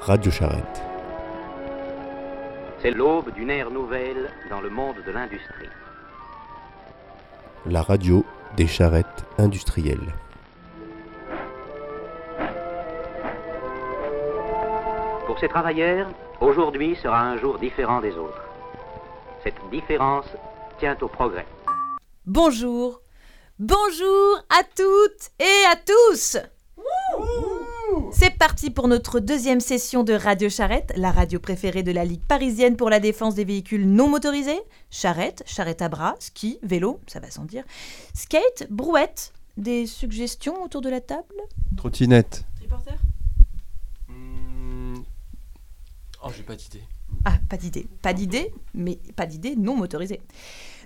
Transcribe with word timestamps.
Radio 0.00 0.30
Charrette. 0.30 0.82
C'est 2.80 2.90
l'aube 2.90 3.32
d'une 3.34 3.50
ère 3.50 3.70
nouvelle 3.70 4.30
dans 4.50 4.60
le 4.60 4.70
monde 4.70 4.96
de 5.06 5.12
l'industrie. 5.12 5.68
La 7.66 7.82
radio 7.82 8.24
des 8.56 8.66
charrettes 8.66 9.24
industrielles. 9.38 10.14
Pour 15.26 15.38
ces 15.40 15.48
travailleurs, 15.48 16.08
aujourd'hui 16.40 16.96
sera 16.96 17.22
un 17.22 17.36
jour 17.38 17.58
différent 17.58 18.00
des 18.00 18.12
autres. 18.16 18.42
Cette 19.42 19.60
différence 19.70 20.26
tient 20.78 20.96
au 21.00 21.08
progrès. 21.08 21.46
Bonjour, 22.26 23.00
bonjour 23.58 24.38
à 24.50 24.62
toutes 24.64 25.30
et 25.38 25.64
à 25.70 25.76
tous. 25.76 26.36
C'est 28.12 28.36
parti 28.36 28.70
pour 28.70 28.88
notre 28.88 29.20
deuxième 29.20 29.60
session 29.60 30.02
de 30.02 30.12
Radio 30.12 30.48
Charrette, 30.50 30.92
la 30.96 31.10
radio 31.10 31.38
préférée 31.38 31.82
de 31.82 31.92
la 31.92 32.04
Ligue 32.04 32.24
parisienne 32.26 32.76
pour 32.76 32.90
la 32.90 33.00
défense 33.00 33.34
des 33.34 33.44
véhicules 33.44 33.88
non 33.88 34.08
motorisés. 34.08 34.60
Charrette, 34.90 35.42
charrette 35.46 35.82
à 35.82 35.88
bras, 35.88 36.16
ski, 36.18 36.58
vélo, 36.62 37.00
ça 37.06 37.20
va 37.20 37.30
sans 37.30 37.44
dire. 37.44 37.64
Skate, 38.14 38.66
brouette. 38.70 39.32
Des 39.56 39.86
suggestions 39.86 40.62
autour 40.62 40.82
de 40.82 40.90
la 40.90 41.00
table? 41.00 41.34
Trottinette. 41.78 42.44
Reporter? 42.60 42.98
Hmm. 44.06 44.96
Oh, 46.22 46.28
j'ai 46.36 46.42
pas 46.42 46.56
d'idée. 46.56 46.82
Ah, 47.24 47.38
pas 47.48 47.56
d'idée. 47.56 47.86
Pas 48.02 48.12
d'idée, 48.12 48.52
mais 48.74 48.98
pas 49.16 49.24
d'idée 49.24 49.56
non 49.56 49.74
motorisée. 49.74 50.20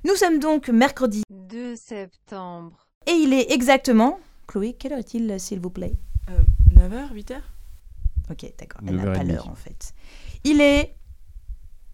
Nous 0.04 0.14
sommes 0.16 0.38
donc 0.38 0.68
mercredi 0.68 1.22
2 1.30 1.76
septembre. 1.76 2.86
et 3.06 3.12
il 3.12 3.32
est 3.32 3.50
exactement. 3.52 4.18
Chloé, 4.46 4.72
quelle 4.72 4.92
heure 4.94 4.98
est-il, 4.98 5.38
s'il 5.38 5.60
vous 5.60 5.70
plaît? 5.70 5.94
9h, 6.74 7.12
8h 7.12 7.36
Ok, 8.30 8.46
d'accord. 8.58 8.80
Elle 8.86 8.96
n'a 8.96 9.04
pas 9.04 9.18
9h30. 9.18 9.26
l'heure 9.32 9.48
en 9.48 9.54
fait. 9.54 9.92
Il 10.44 10.60
est 10.60 10.94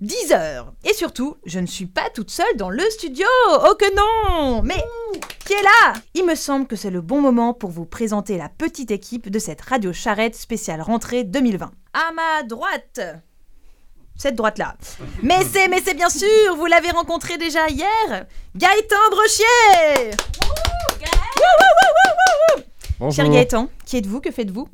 10 0.01 0.33
heures. 0.33 0.73
Et 0.85 0.93
surtout, 0.95 1.37
je 1.47 1.59
ne 1.59 1.67
suis 1.67 1.87
pas 1.87 2.09
toute 2.15 2.31
seule 2.31 2.57
dans 2.57 2.71
le 2.71 2.83
studio. 2.91 3.27
Oh 3.65 3.75
que 3.79 3.95
non 3.97 4.63
Mais 4.63 4.83
qui 5.45 5.55
est 5.55 5.63
là? 5.63 5.95
Il 6.15 6.27
me 6.27 6.35
semble 6.35 6.67
que 6.67 6.77
c'est 6.77 6.91
le 6.91 7.01
bon 7.01 7.21
moment 7.21 7.55
pour 7.55 7.71
vous 7.71 7.87
présenter 7.87 8.37
la 8.39 8.49
petite 8.51 8.91
équipe 8.91 9.31
de 9.31 9.39
cette 9.39 9.61
radio 9.63 9.93
charrette 9.93 10.37
spéciale 10.37 10.83
rentrée 10.83 11.25
2020. 11.25 11.73
À 11.95 12.13
ma 12.13 12.43
droite 12.47 13.01
cette 14.17 14.35
droite-là. 14.35 14.77
Mais 15.23 15.45
c'est, 15.51 15.69
mais 15.69 15.81
c'est 15.85 15.95
bien 15.95 16.09
sûr, 16.09 16.57
vous 16.57 16.67
l'avez 16.67 16.91
rencontré 16.91 17.39
déjà 17.39 17.69
hier, 17.69 18.27
Gaëtan 18.57 18.97
Brochier 19.11 20.17
Bonjour. 22.99 23.15
Cher 23.15 23.31
Gaëtan, 23.31 23.69
qui 23.85 23.99
êtes-vous 23.99 24.21
Que 24.21 24.31
faites-vous? 24.31 24.69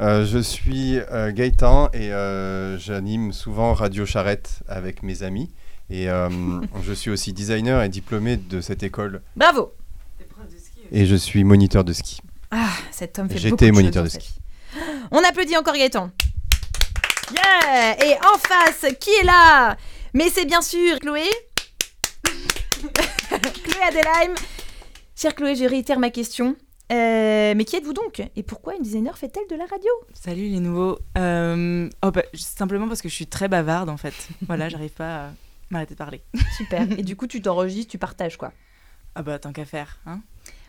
Euh, 0.00 0.24
je 0.24 0.38
suis 0.38 0.98
euh, 0.98 1.30
Gaëtan 1.30 1.90
et 1.92 2.10
euh, 2.10 2.78
j'anime 2.78 3.34
souvent 3.34 3.74
Radio 3.74 4.06
Charrette 4.06 4.60
avec 4.66 5.02
mes 5.02 5.22
amis. 5.22 5.50
Et 5.90 6.06
je 6.82 6.92
suis 6.92 7.10
aussi 7.10 7.32
designer 7.32 7.82
et 7.82 7.88
diplômé 7.88 8.36
de 8.36 8.60
cette 8.60 8.82
école. 8.82 9.20
Bravo 9.36 9.74
Et 10.92 11.04
je 11.04 11.16
suis 11.16 11.44
moniteur 11.44 11.84
de 11.84 11.92
ski. 11.92 12.22
Ah, 12.50 12.70
cet 12.90 13.18
homme 13.18 13.28
fait 13.28 13.38
J'étais 13.38 13.50
beaucoup 13.50 13.64
de 13.66 13.82
moniteur 13.82 14.04
choses 14.04 14.14
de 14.14 14.20
ski. 14.20 14.40
On 15.10 15.18
applaudit 15.18 15.56
encore 15.56 15.74
Gaëtan. 15.74 16.10
Yeah 17.32 18.04
Et 18.04 18.14
en 18.24 18.38
face, 18.38 18.86
qui 18.98 19.10
est 19.10 19.24
là? 19.24 19.76
Mais 20.14 20.28
c'est 20.30 20.44
bien 20.44 20.60
sûr 20.62 20.98
Chloé. 20.98 21.28
Chloé 23.64 23.82
Adelheim. 23.86 24.34
Chère 25.14 25.34
Chloé, 25.34 25.54
je 25.54 25.64
réitère 25.64 25.98
ma 25.98 26.10
question. 26.10 26.56
Euh, 26.90 27.54
mais 27.56 27.64
qui 27.64 27.76
êtes-vous 27.76 27.92
donc? 27.92 28.22
Et 28.34 28.42
pourquoi 28.42 28.74
une 28.74 28.82
designer 28.82 29.16
fait-elle 29.16 29.46
de 29.48 29.54
la 29.54 29.66
radio? 29.66 29.90
Salut 30.12 30.48
les 30.48 30.58
nouveaux. 30.58 30.98
Euh, 31.16 31.88
oh, 32.02 32.10
bah, 32.10 32.22
simplement 32.34 32.88
parce 32.88 33.00
que 33.00 33.08
je 33.08 33.14
suis 33.14 33.28
très 33.28 33.46
bavarde 33.46 33.88
en 33.88 33.96
fait. 33.96 34.14
Voilà, 34.46 34.68
j'arrive 34.68 34.90
pas 34.90 35.26
à 35.26 35.30
m'arrêter 35.70 35.94
de 35.94 35.98
parler. 35.98 36.22
Super. 36.56 36.90
Et 36.98 37.02
du 37.02 37.14
coup, 37.14 37.28
tu 37.28 37.40
t'enregistres, 37.40 37.92
tu 37.92 37.98
partages 37.98 38.36
quoi 38.36 38.52
Ah 39.14 39.22
bah 39.22 39.38
tant 39.38 39.52
qu'à 39.52 39.64
faire. 39.64 40.00
Hein. 40.06 40.20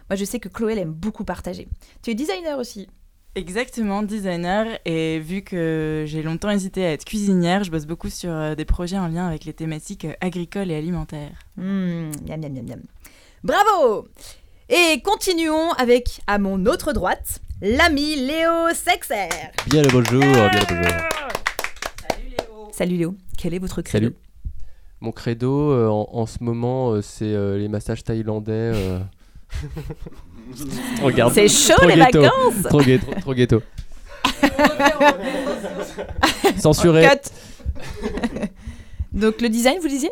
Moi, 0.10 0.16
je 0.18 0.26
sais 0.26 0.40
que 0.40 0.50
Chloé, 0.50 0.74
elle 0.74 0.80
aime 0.80 0.94
beaucoup 0.94 1.24
partager. 1.24 1.68
Tu 2.04 2.12
es 2.12 2.14
designer 2.14 2.60
aussi. 2.60 2.88
Exactement, 3.36 4.04
designer. 4.04 4.78
Et 4.86 5.20
vu 5.20 5.42
que 5.42 6.04
j'ai 6.06 6.22
longtemps 6.22 6.50
hésité 6.50 6.86
à 6.86 6.92
être 6.92 7.06
cuisinière, 7.06 7.64
je 7.64 7.72
bosse 7.72 7.86
beaucoup 7.86 8.10
sur 8.10 8.32
euh, 8.32 8.56
des 8.56 8.66
projets 8.66 8.98
en 9.00 9.08
lien 9.08 9.26
avec 9.26 9.46
les 9.46 9.54
thématiques 9.54 10.04
euh, 10.06 10.14
agricoles 10.20 10.70
et 10.70 10.76
alimentaires. 10.76 11.40
Mmh, 11.56 11.64
miam, 12.28 12.42
miam, 12.42 12.54
miam, 12.54 12.66
miam. 12.68 12.82
Bravo 13.44 14.10
Et 14.68 15.02
continuons 15.02 15.72
avec, 15.78 16.20
à 16.28 16.40
mon 16.40 16.66
autre 16.66 16.92
droite, 16.92 17.40
l'ami 17.62 18.16
Léo 18.18 18.74
Sexer. 18.74 19.30
Bien 19.68 19.84
le 19.84 19.90
bonjour, 19.90 20.20
bien 20.20 20.50
le 20.52 20.84
bonjour. 20.84 21.02
Salut 22.74 22.98
Léo, 22.98 23.16
quel 23.38 23.54
est 23.54 23.60
votre 23.60 23.82
credo? 23.82 24.08
Salut. 24.08 24.16
Mon 25.00 25.12
credo 25.12 25.72
euh, 25.72 25.88
en, 25.88 26.10
en 26.12 26.26
ce 26.26 26.44
moment, 26.44 26.92
euh, 26.92 27.02
c'est 27.02 27.34
euh, 27.34 27.58
les 27.58 27.70
massages 27.70 28.04
thaïlandais. 28.04 28.74
Regarde. 31.04 31.34
C'est 31.34 31.48
chaud 31.48 31.74
Trop 31.78 31.88
les 31.88 31.96
ghetto. 31.96 32.22
vacances 32.22 32.64
Trop, 32.64 32.82
gay- 32.82 33.00
trop, 33.00 33.14
trop 33.22 33.34
ghetto. 33.34 33.62
Censuré. 36.58 37.08
Cut 37.08 37.30
Donc 39.14 39.42
le 39.42 39.50
design, 39.50 39.78
vous 39.82 39.88
disiez? 39.88 40.12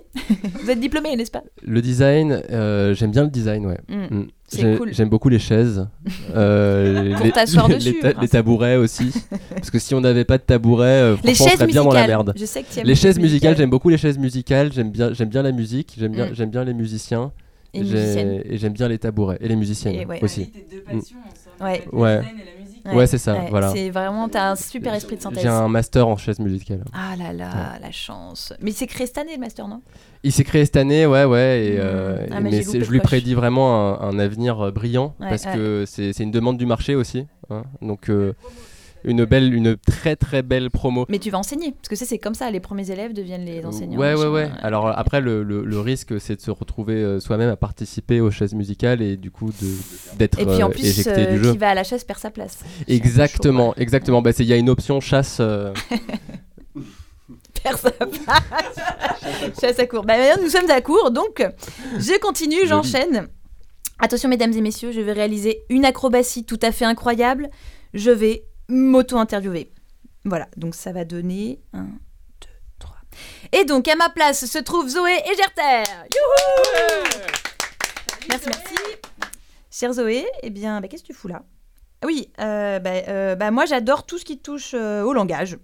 Vous 0.61 0.69
êtes 0.69 0.79
diplômé, 0.79 1.15
n'est-ce 1.15 1.31
pas? 1.31 1.43
Le 1.61 1.81
design, 1.81 2.41
euh, 2.51 2.93
j'aime 2.93 3.11
bien 3.11 3.23
le 3.23 3.29
design, 3.29 3.65
ouais. 3.65 3.77
Mm. 3.87 4.15
Mm. 4.17 4.27
C'est 4.47 4.61
J'ai- 4.61 4.77
cool. 4.77 4.93
J'aime 4.93 5.09
beaucoup 5.09 5.29
les 5.29 5.39
chaises. 5.39 5.87
euh, 6.35 7.15
Pour 7.15 7.25
les, 7.25 7.31
t'asseoir 7.31 7.67
les- 7.69 7.75
dessus, 7.75 7.93
les 7.93 7.99
ta- 7.99 8.07
enfin, 8.09 8.21
les 8.21 8.27
c'est- 8.27 8.31
tabourets 8.33 8.75
aussi. 8.77 9.13
Parce 9.55 9.69
que 9.71 9.79
si 9.79 9.93
on 9.95 10.01
n'avait 10.01 10.25
pas 10.25 10.37
de 10.37 10.43
tabouret, 10.43 10.87
euh, 10.87 11.15
Les 11.23 11.31
on 11.41 11.45
serait 11.47 11.65
bien 11.67 11.83
dans 11.83 11.91
la 11.91 12.01
musicales. 12.01 12.07
merde. 12.07 12.33
Je 12.35 12.45
sais 12.45 12.63
que 12.63 12.67
Les 12.81 12.95
chaises 12.95 13.17
musicales, 13.17 13.21
musicales. 13.21 13.57
j'aime 13.57 13.69
beaucoup 13.69 13.89
les 13.89 13.97
chaises 13.97 14.17
musicales. 14.17 14.71
J'aime 14.73 14.91
bien, 14.91 15.13
j'aime 15.13 15.29
bien 15.29 15.43
la 15.43 15.51
musique. 15.51 15.93
J'aime 15.97 16.11
bien, 16.11 16.27
Mm. 16.27 16.35
j'aime 16.35 16.49
bien 16.49 16.63
les 16.65 16.73
musiciens. 16.73 17.31
Et 17.73 18.57
j'aime 18.57 18.73
bien 18.73 18.87
les 18.87 18.99
tabourets 18.99 19.37
et 19.41 19.47
les 19.47 19.55
musiciennes 19.55 19.95
Et 19.95 20.05
ouais. 20.05 20.23
aussi. 20.23 20.51
Ouais. 21.61 21.83
Ouais. 21.91 22.21
Ouais, 22.91 23.05
c'est 23.05 23.17
ça, 23.17 23.45
voilà. 23.49 23.71
C'est 23.73 23.89
vraiment, 23.91 24.29
t'as 24.29 24.51
un 24.51 24.55
super 24.55 24.93
esprit 24.93 25.17
de 25.17 25.21
synthèse. 25.21 25.43
J'ai 25.43 25.49
un 25.49 25.67
master 25.67 26.07
en 26.07 26.15
chaise 26.17 26.39
musicale. 26.39 26.83
Ah 26.93 27.15
là 27.17 27.33
là, 27.33 27.77
la 27.79 27.91
chance. 27.91 28.53
Mais 28.61 28.71
c'est 28.71 28.87
créé 28.87 29.05
cette 29.05 29.17
année 29.19 29.33
le 29.35 29.39
master, 29.41 29.67
non? 29.67 29.81
Il 30.23 30.31
s'est 30.31 30.43
créé 30.45 30.65
cette 30.65 30.77
année, 30.77 31.05
ouais, 31.05 31.25
ouais. 31.25 31.65
Et, 31.65 31.71
Mm. 31.77 31.81
euh, 31.81 32.27
Ah, 32.31 32.39
mais 32.39 32.61
je 32.63 32.89
lui 32.91 32.99
prédis 33.01 33.33
vraiment 33.35 34.01
un, 34.01 34.09
un 34.09 34.17
avenir 34.19 34.59
euh, 34.61 34.71
brillant 34.71 35.13
Ouais, 35.19 35.29
parce 35.29 35.45
ouais. 35.45 35.53
que 35.53 35.83
c'est 35.85 36.13
c'est 36.13 36.23
une 36.23 36.31
demande 36.31 36.57
du 36.57 36.65
marché 36.65 36.95
aussi. 36.95 37.27
hein. 37.49 37.63
Donc 37.81 38.09
euh, 38.09 38.33
une 39.03 39.25
belle, 39.25 39.53
une 39.53 39.77
très 39.77 40.15
très 40.15 40.41
belle 40.41 40.69
promo. 40.69 41.05
Mais 41.09 41.19
tu 41.19 41.29
vas 41.29 41.37
enseigner, 41.37 41.71
parce 41.71 41.87
que 41.87 41.95
ça, 41.95 42.05
c'est 42.05 42.17
comme 42.19 42.33
ça, 42.35 42.49
les 42.51 42.59
premiers 42.59 42.89
élèves 42.91 43.13
deviennent 43.13 43.45
les 43.45 43.65
enseignants. 43.65 43.97
Ouais, 43.99 44.13
ouais, 44.13 44.27
ouais. 44.27 44.49
Alors 44.61 44.87
après, 44.87 45.21
le, 45.21 45.43
le- 45.43 45.63
le 45.63 45.79
risque, 45.79 46.19
c'est 46.19 46.35
de 46.35 46.41
se 46.41 46.51
retrouver 46.51 46.95
euh, 46.95 47.19
soi-même 47.19 47.49
à 47.49 47.55
participer 47.55 48.19
aux 48.21 48.31
chaises 48.31 48.53
musicales 48.53 49.01
et 49.01 49.17
du 49.17 49.31
coup 49.31 49.51
d'être 50.17 50.39
Et 50.39 50.45
puis 50.45 50.63
en 50.63 50.67
euh, 50.69 50.71
plus, 50.71 50.85
éjecté 50.85 51.27
euh, 51.27 51.31
du 51.37 51.43
jeu. 51.43 51.51
qui 51.53 51.57
va 51.57 51.69
à 51.69 51.73
la 51.75 51.83
chaise 51.83 52.03
perd 52.03 52.19
sa 52.19 52.31
place. 52.31 52.59
Exactement, 52.87 53.73
exactement. 53.75 54.21
Bah, 54.21 54.31
il 54.37 54.45
y 54.45 54.53
a 54.53 54.57
une 54.57 54.69
option 54.69 54.99
chasse. 54.99 55.37
euh, 55.39 55.73
Perd 57.63 57.77
sa 57.77 57.91
place. 57.91 59.53
Chasse 59.59 59.79
à 59.79 59.85
court. 59.85 60.03
Bah, 60.05 60.17
maintenant, 60.17 60.43
nous 60.43 60.49
sommes 60.49 60.69
à 60.69 60.81
court, 60.81 61.11
donc 61.11 61.45
je 61.97 62.19
continue, 62.19 62.65
j'enchaîne. 62.67 63.27
Attention, 63.99 64.29
mesdames 64.29 64.53
et 64.53 64.61
messieurs, 64.61 64.91
je 64.93 65.01
vais 65.01 65.11
réaliser 65.11 65.59
une 65.69 65.83
acrobatie 65.83 66.45
tout 66.45 66.59
à 66.61 66.71
fait 66.71 66.85
incroyable. 66.85 67.49
Je 67.93 68.11
vais 68.11 68.43
m'auto-interviewer. 68.69 69.71
Voilà, 70.25 70.47
donc 70.57 70.75
ça 70.75 70.91
va 70.91 71.05
donner 71.05 71.61
1, 71.73 71.83
2, 71.83 71.89
3. 72.79 72.95
Et 73.51 73.65
donc, 73.65 73.87
à 73.87 73.95
ma 73.95 74.09
place 74.09 74.45
se 74.45 74.57
trouve 74.59 74.87
Zoé 74.87 75.11
et 75.11 75.35
Gerter. 75.35 75.83
Youhou 76.15 77.09
Merci, 78.29 78.45
merci. 78.47 78.75
Chère 79.71 79.93
Zoé, 79.93 80.25
eh 80.43 80.49
bien, 80.49 80.81
bah, 80.81 80.87
qu'est-ce 80.87 81.03
que 81.03 81.07
tu 81.07 81.13
fous 81.13 81.27
là? 81.27 81.43
Oui, 82.05 82.29
euh, 82.39 82.79
bah, 82.79 82.91
euh, 83.09 83.35
bah, 83.35 83.51
moi 83.51 83.65
j'adore 83.65 84.05
tout 84.05 84.17
ce 84.17 84.23
qui 84.23 84.37
touche 84.37 84.71
euh, 84.73 85.03
au 85.03 85.11
langage. 85.11 85.57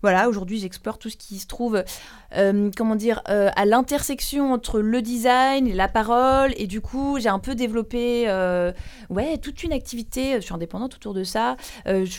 Voilà, 0.00 0.28
aujourd'hui 0.28 0.58
j'explore 0.58 0.98
tout 0.98 1.10
ce 1.10 1.18
qui 1.18 1.38
se 1.38 1.46
trouve, 1.46 1.84
euh, 2.34 2.70
comment 2.76 2.96
dire, 2.96 3.22
à 3.26 3.64
l'intersection 3.64 4.52
entre 4.52 4.80
le 4.80 5.00
design 5.00 5.68
et 5.68 5.74
la 5.74 5.86
parole. 5.86 6.52
Et 6.56 6.66
du 6.66 6.80
coup, 6.80 7.18
j'ai 7.20 7.28
un 7.28 7.38
peu 7.38 7.54
développé, 7.54 8.26
ouais, 9.10 9.38
toute 9.38 9.62
une 9.62 9.72
activité. 9.72 10.34
Je 10.36 10.40
suis 10.40 10.52
indépendante 10.54 10.94
autour 10.96 11.14
de 11.14 11.22
ça. 11.22 11.56
Je, 11.86 12.18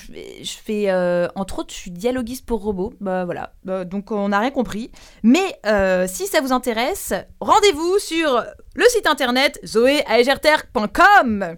fais- 0.63 0.89
entre 1.35 1.59
autres, 1.59 1.73
je 1.73 1.77
suis 1.77 1.91
dialoguiste 1.91 2.45
pour 2.45 2.61
robots. 2.61 2.93
Bah 3.01 3.25
voilà. 3.25 3.51
Donc 3.83 4.11
on 4.11 4.29
n'a 4.29 4.39
rien 4.39 4.51
compris. 4.51 4.89
Mais 5.23 5.59
si 6.07 6.25
ça 6.27 6.39
vous 6.39 6.53
intéresse, 6.53 7.13
rendez-vous 7.41 7.99
sur 7.99 8.45
le 8.75 8.85
site 8.85 9.07
internet 9.07 9.59
zoéaegerter.com. 9.65 11.57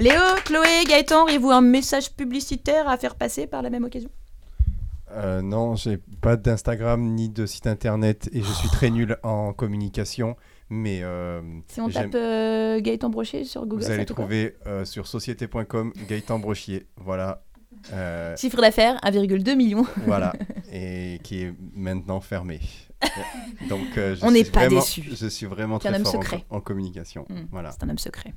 Léo, 0.00 0.14
Chloé, 0.46 0.84
Gaëtan, 0.88 1.24
auriez-vous 1.24 1.50
un 1.50 1.60
message 1.60 2.12
publicitaire 2.14 2.88
à 2.88 2.96
faire 2.96 3.16
passer 3.16 3.46
par 3.46 3.60
la 3.60 3.68
même 3.68 3.84
occasion? 3.84 4.08
Euh, 5.12 5.42
non, 5.42 5.76
j'ai 5.76 5.98
pas 6.22 6.36
d'Instagram 6.36 7.02
ni 7.04 7.28
de 7.28 7.44
site 7.44 7.66
internet 7.66 8.30
et 8.32 8.40
je 8.40 8.50
suis 8.50 8.70
très 8.70 8.88
nul 8.88 9.18
en 9.22 9.52
communication. 9.52 10.36
Mais 10.70 11.00
euh, 11.02 11.42
Si 11.68 11.82
on 11.82 11.90
tape 11.90 12.14
euh, 12.14 12.80
Gaëtan 12.80 13.10
Brochet 13.10 13.44
sur 13.44 13.66
Google, 13.66 13.84
vous 13.84 13.90
allez 13.90 14.06
trouver 14.06 14.56
euh, 14.66 14.86
sur 14.86 15.06
société.com 15.06 15.92
Gaëtan 16.08 16.38
Brochier. 16.38 16.86
Voilà. 16.96 17.42
Euh, 17.92 18.34
Chiffre 18.38 18.62
d'affaires 18.62 18.96
1,2 19.04 19.54
million. 19.54 19.84
voilà. 20.06 20.32
Et 20.72 21.18
qui 21.22 21.42
est 21.42 21.54
maintenant 21.74 22.22
fermé. 22.22 22.60
Donc, 23.68 23.82
je 23.96 24.24
On 24.24 24.30
n'est 24.30 24.44
pas 24.44 24.66
déçus. 24.66 25.04
Je 25.14 25.26
suis 25.26 25.46
vraiment 25.46 25.78
un 25.84 25.94
homme 25.94 26.04
fort 26.04 26.12
secret. 26.12 26.44
en, 26.48 26.60
communication. 26.62 27.26
Hmm, 27.28 27.46
Voilà. 27.50 27.72
C'est 27.72 27.84
un 27.84 27.90
homme 27.90 27.98
secret. 27.98 28.32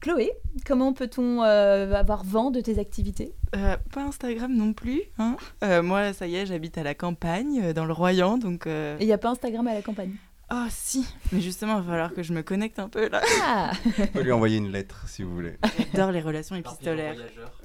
Chloé, 0.00 0.30
comment 0.66 0.92
peut-on 0.92 1.42
euh, 1.42 1.92
avoir 1.94 2.22
vent 2.24 2.50
de 2.50 2.60
tes 2.60 2.78
activités? 2.78 3.32
Euh, 3.56 3.76
pas 3.92 4.02
Instagram 4.02 4.54
non 4.54 4.72
plus. 4.72 5.00
hein. 5.18 5.36
Euh, 5.64 5.82
moi, 5.82 6.12
ça 6.12 6.26
y 6.26 6.36
est, 6.36 6.46
j'habite 6.46 6.78
à 6.78 6.82
la 6.82 6.94
campagne, 6.94 7.60
euh, 7.62 7.72
dans 7.72 7.84
le 7.86 7.92
Royan, 7.92 8.38
donc. 8.38 8.66
euh, 8.66 8.96
Et 9.00 9.04
il 9.04 9.06
n'y 9.06 9.12
a 9.12 9.18
pas 9.18 9.30
Instagram 9.30 9.66
à 9.66 9.74
la 9.74 9.82
campagne? 9.82 10.12
Oh 10.52 10.64
si, 10.70 11.04
mais 11.32 11.40
justement, 11.40 11.78
il 11.78 11.82
va 11.84 11.90
falloir 11.90 12.14
que 12.14 12.22
je 12.22 12.32
me 12.32 12.42
connecte 12.42 12.78
un 12.78 12.88
peu 12.88 13.08
là. 13.08 13.20
Ah 13.42 13.72
pouvez 14.12 14.22
lui 14.22 14.30
envoyer 14.30 14.58
une 14.58 14.70
lettre 14.70 15.02
si 15.08 15.24
vous 15.24 15.34
voulez. 15.34 15.54
J'adore 15.92 16.12
les 16.12 16.20
relations 16.20 16.54
épistolaires. 16.54 17.16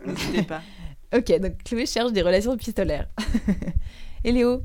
N'hésitez 0.06 0.44
pas. 0.44 0.62
Ok, 1.14 1.42
donc 1.42 1.62
Chloé 1.66 1.86
cherche 1.86 2.14
des 2.14 2.22
relations 2.22 2.54
épistolaires. 2.54 3.06
Et 4.24 4.32
Léo 4.32 4.62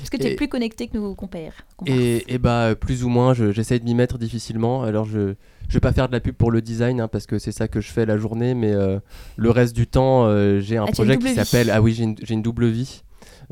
Est-ce 0.00 0.10
que 0.10 0.16
tu 0.16 0.22
es 0.26 0.32
Et- 0.32 0.36
plus 0.36 0.48
connecté 0.48 0.88
que 0.88 0.96
nos 0.96 1.14
compères? 1.14 1.52
Et, 1.84 2.32
et 2.32 2.38
bah 2.38 2.74
plus 2.74 3.04
ou 3.04 3.10
moins, 3.10 3.34
je- 3.34 3.52
j'essaye 3.52 3.78
de 3.78 3.84
m'y 3.84 3.94
mettre 3.94 4.16
difficilement. 4.16 4.84
Alors 4.84 5.04
je 5.04 5.34
je 5.72 5.78
vais 5.78 5.80
pas 5.80 5.92
faire 5.92 6.06
de 6.06 6.12
la 6.12 6.20
pub 6.20 6.34
pour 6.34 6.50
le 6.50 6.60
design 6.60 7.00
hein, 7.00 7.08
parce 7.08 7.26
que 7.26 7.38
c'est 7.38 7.50
ça 7.50 7.66
que 7.66 7.80
je 7.80 7.90
fais 7.90 8.04
la 8.04 8.18
journée, 8.18 8.52
mais 8.52 8.72
euh, 8.72 8.98
le 9.36 9.50
reste 9.50 9.74
du 9.74 9.86
temps, 9.86 10.26
euh, 10.26 10.60
j'ai 10.60 10.76
un 10.76 10.84
Ah, 10.86 10.92
projet 10.92 11.16
qui 11.16 11.32
s'appelle 11.34 11.70
ah 11.70 11.80
oui 11.80 11.94
j'ai 11.94 12.04
une, 12.04 12.14
une 12.28 12.42
double 12.42 12.66
vie. 12.66 13.02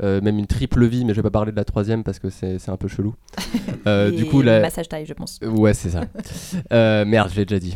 Euh, 0.03 0.21
même 0.21 0.37
une 0.37 0.47
triple 0.47 0.85
vie, 0.85 1.03
mais 1.03 1.13
je 1.13 1.17
vais 1.17 1.23
pas 1.23 1.31
parler 1.31 1.51
de 1.51 1.57
la 1.57 1.65
troisième 1.65 2.03
parce 2.03 2.19
que 2.19 2.29
c'est 2.29 2.69
un 2.69 2.77
peu 2.77 2.87
chelou. 2.87 3.15
Du 4.15 4.25
coup, 4.25 4.41
la... 4.41 4.59
massage 4.61 4.87
taille, 4.87 5.05
je 5.05 5.13
pense. 5.13 5.39
Ouais, 5.43 5.73
c'est 5.73 5.89
ça. 5.89 6.01
Merde, 7.05 7.29
je 7.31 7.37
l'ai 7.37 7.45
déjà 7.45 7.59
dit. 7.59 7.75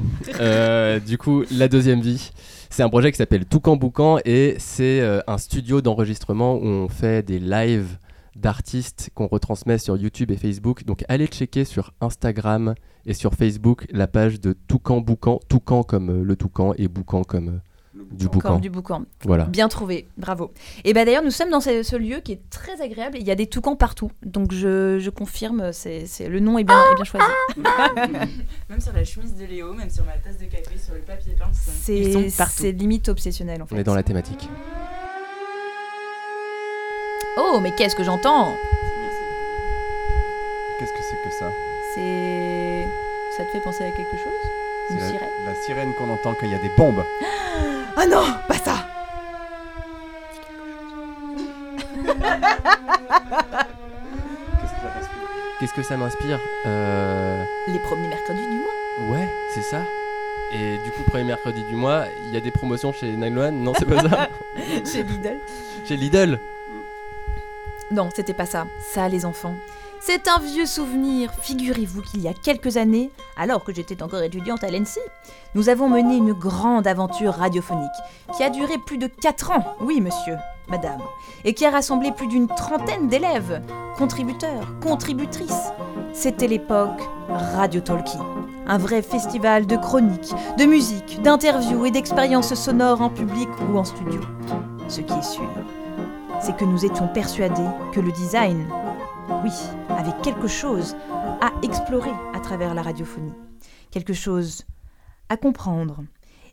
Du 1.05 1.17
coup, 1.17 1.43
la 1.51 1.67
deuxième 1.67 2.01
vie, 2.01 2.31
c'est 2.69 2.83
un 2.83 2.89
projet 2.89 3.11
qui 3.11 3.17
s'appelle 3.17 3.45
Toucan 3.45 3.75
Boucan 3.75 4.19
et 4.25 4.55
c'est 4.59 5.01
un 5.27 5.37
studio 5.39 5.81
d'enregistrement 5.81 6.55
où 6.55 6.65
on 6.65 6.87
fait 6.87 7.25
des 7.25 7.39
lives 7.39 7.97
d'artistes 8.35 9.09
qu'on 9.13 9.27
retransmet 9.27 9.77
sur 9.77 9.97
YouTube 9.97 10.31
et 10.31 10.37
Facebook. 10.37 10.83
Donc 10.85 11.03
allez 11.07 11.27
checker 11.27 11.65
sur 11.65 11.93
Instagram 12.01 12.75
et 13.05 13.13
sur 13.13 13.33
Facebook 13.33 13.85
la 13.91 14.07
page 14.07 14.39
de 14.41 14.53
Toucan 14.67 15.01
Boucan, 15.01 15.39
Toucan 15.47 15.83
comme 15.83 16.09
euh, 16.09 16.23
le 16.23 16.35
toucan 16.35 16.73
et 16.77 16.87
Boucan 16.87 17.23
comme 17.23 17.47
euh, 17.49 17.59
du 18.11 18.27
boucan. 18.27 18.59
du 18.59 18.69
boucan. 18.69 19.05
Voilà. 19.23 19.45
Bien 19.45 19.69
trouvé, 19.69 20.07
bravo. 20.17 20.51
Et 20.83 20.93
bah 20.93 21.05
d'ailleurs, 21.05 21.23
nous 21.23 21.31
sommes 21.31 21.49
dans 21.49 21.61
ce, 21.61 21.81
ce 21.81 21.95
lieu 21.95 22.17
qui 22.19 22.33
est 22.33 22.41
très 22.49 22.81
agréable. 22.81 23.17
Il 23.19 23.25
y 23.25 23.31
a 23.31 23.35
des 23.35 23.47
toucans 23.47 23.77
partout, 23.77 24.11
donc 24.25 24.51
je, 24.51 24.99
je 24.99 25.09
confirme, 25.09 25.71
c'est 25.71 26.05
c'est- 26.05 26.27
le 26.27 26.41
nom 26.41 26.57
est 26.57 26.65
bien, 26.65 26.75
est 26.91 26.95
bien 26.95 27.05
choisi. 27.05 27.25
Même 28.69 28.81
sur 28.81 28.91
la 28.93 29.03
chemise 29.05 29.35
de 29.35 29.45
Léo, 29.45 29.73
même 29.73 29.89
sur 29.89 30.03
ma 30.05 30.13
tasse 30.17 30.37
de 30.37 30.45
café, 30.45 30.77
sur 30.77 30.93
le 30.93 30.99
papier 31.01 31.35
peint, 31.39 31.49
c'est 31.53 32.71
limite 32.73 33.07
obsessionnel 33.09 33.61
en 33.61 33.65
fait. 33.65 33.75
On 33.75 33.77
est 33.77 33.83
dans 33.83 33.95
la 33.95 34.03
thématique. 34.03 34.49
Oh, 37.37 37.59
mais 37.61 37.71
qu'est-ce 37.71 37.95
que 37.95 38.03
j'entends 38.03 38.57
Qu'est-ce 40.79 40.91
que 40.93 40.99
c'est 41.09 41.21
que 41.29 41.33
ça 41.33 41.51
C'est. 41.93 42.87
Ça 43.37 43.43
te 43.43 43.49
fait 43.51 43.59
penser 43.59 43.83
à 43.85 43.91
quelque 43.91 44.17
chose 44.17 44.33
Une 44.89 44.99
C'est 44.99 45.03
la, 45.03 45.09
sirène 45.09 45.29
la 45.45 45.55
sirène 45.55 45.93
qu'on 45.95 46.09
entend 46.09 46.33
quand 46.33 46.45
il 46.45 46.51
y 46.51 46.55
a 46.55 46.59
des 46.59 46.71
bombes. 46.77 47.03
Ah 47.97 48.05
non, 48.07 48.25
pas 48.49 48.55
ça 48.57 48.73
Qu'est-ce 54.61 54.73
que 54.73 54.81
ça 54.81 54.89
t'inspire 54.93 55.29
Qu'est-ce 55.59 55.73
que 55.73 55.83
ça 55.83 55.97
m'inspire 55.97 56.39
Euh, 56.65 57.43
Les 57.67 57.79
premiers 57.79 58.07
mercredis 58.07 58.41
du 58.41 58.57
mois. 58.57 59.17
Ouais, 59.17 59.27
c'est 59.53 59.61
ça. 59.61 59.81
Et 60.53 60.77
du 60.83 60.91
coup, 60.91 61.03
premier 61.07 61.23
mercredi 61.23 61.63
du 61.63 61.75
mois, 61.75 62.05
il 62.27 62.33
y 62.33 62.37
a 62.37 62.41
des 62.41 62.51
promotions 62.51 62.93
chez 62.93 63.11
911 63.15 63.51
Non, 63.53 63.73
c'est 63.77 63.85
pas 63.85 64.01
ça. 64.01 64.29
Chez 64.85 65.03
Lidl. 65.03 65.37
chez 65.85 65.97
Lidl. 65.97 66.39
Non, 67.91 68.09
c'était 68.15 68.33
pas 68.33 68.45
ça. 68.45 68.65
Ça, 68.93 69.07
les 69.07 69.25
enfants. 69.25 69.53
C'est 69.99 70.27
un 70.27 70.39
vieux 70.39 70.65
souvenir. 70.65 71.31
Figurez-vous 71.41 72.01
qu'il 72.01 72.21
y 72.21 72.27
a 72.27 72.33
quelques 72.33 72.77
années, 72.77 73.11
alors 73.37 73.63
que 73.63 73.73
j'étais 73.73 74.03
encore 74.03 74.21
étudiante 74.21 74.63
à 74.63 74.69
l'ENSI, 74.69 74.99
nous 75.55 75.69
avons 75.69 75.89
mené 75.89 76.17
une 76.17 76.33
grande 76.33 76.87
aventure 76.87 77.33
radiophonique 77.33 77.89
qui 78.35 78.43
a 78.43 78.49
duré 78.49 78.77
plus 78.77 78.97
de 78.97 79.07
4 79.07 79.51
ans, 79.51 79.75
oui 79.81 80.01
monsieur, 80.01 80.35
madame, 80.67 81.01
et 81.43 81.53
qui 81.53 81.65
a 81.65 81.71
rassemblé 81.71 82.11
plus 82.11 82.27
d'une 82.27 82.47
trentaine 82.47 83.07
d'élèves, 83.07 83.61
contributeurs, 83.97 84.67
contributrices. 84.81 85.71
C'était 86.13 86.47
l'époque 86.47 87.01
Radio 87.29 87.81
Talkie, 87.81 88.17
un 88.67 88.77
vrai 88.77 89.01
festival 89.01 89.65
de 89.65 89.77
chroniques, 89.77 90.33
de 90.57 90.65
musique, 90.65 91.21
d'interviews 91.21 91.85
et 91.85 91.91
d'expériences 91.91 92.53
sonores 92.53 93.01
en 93.01 93.09
public 93.09 93.49
ou 93.69 93.77
en 93.77 93.83
studio. 93.83 94.21
Ce 94.87 95.01
qui 95.01 95.13
est 95.13 95.23
sûr, 95.23 95.49
c'est 96.45 96.55
que 96.55 96.63
nous 96.63 96.85
étions 96.85 97.07
persuadés 97.07 97.67
que 97.91 97.99
le 97.99 98.11
design, 98.11 98.67
oui, 99.43 99.51
avait 99.89 100.13
quelque 100.21 100.47
chose 100.47 100.95
à 101.41 101.51
explorer 101.63 102.11
à 102.35 102.39
travers 102.39 102.75
la 102.75 102.83
radiophonie, 102.83 103.33
quelque 103.89 104.13
chose 104.13 104.63
à 105.29 105.37
comprendre, 105.37 106.03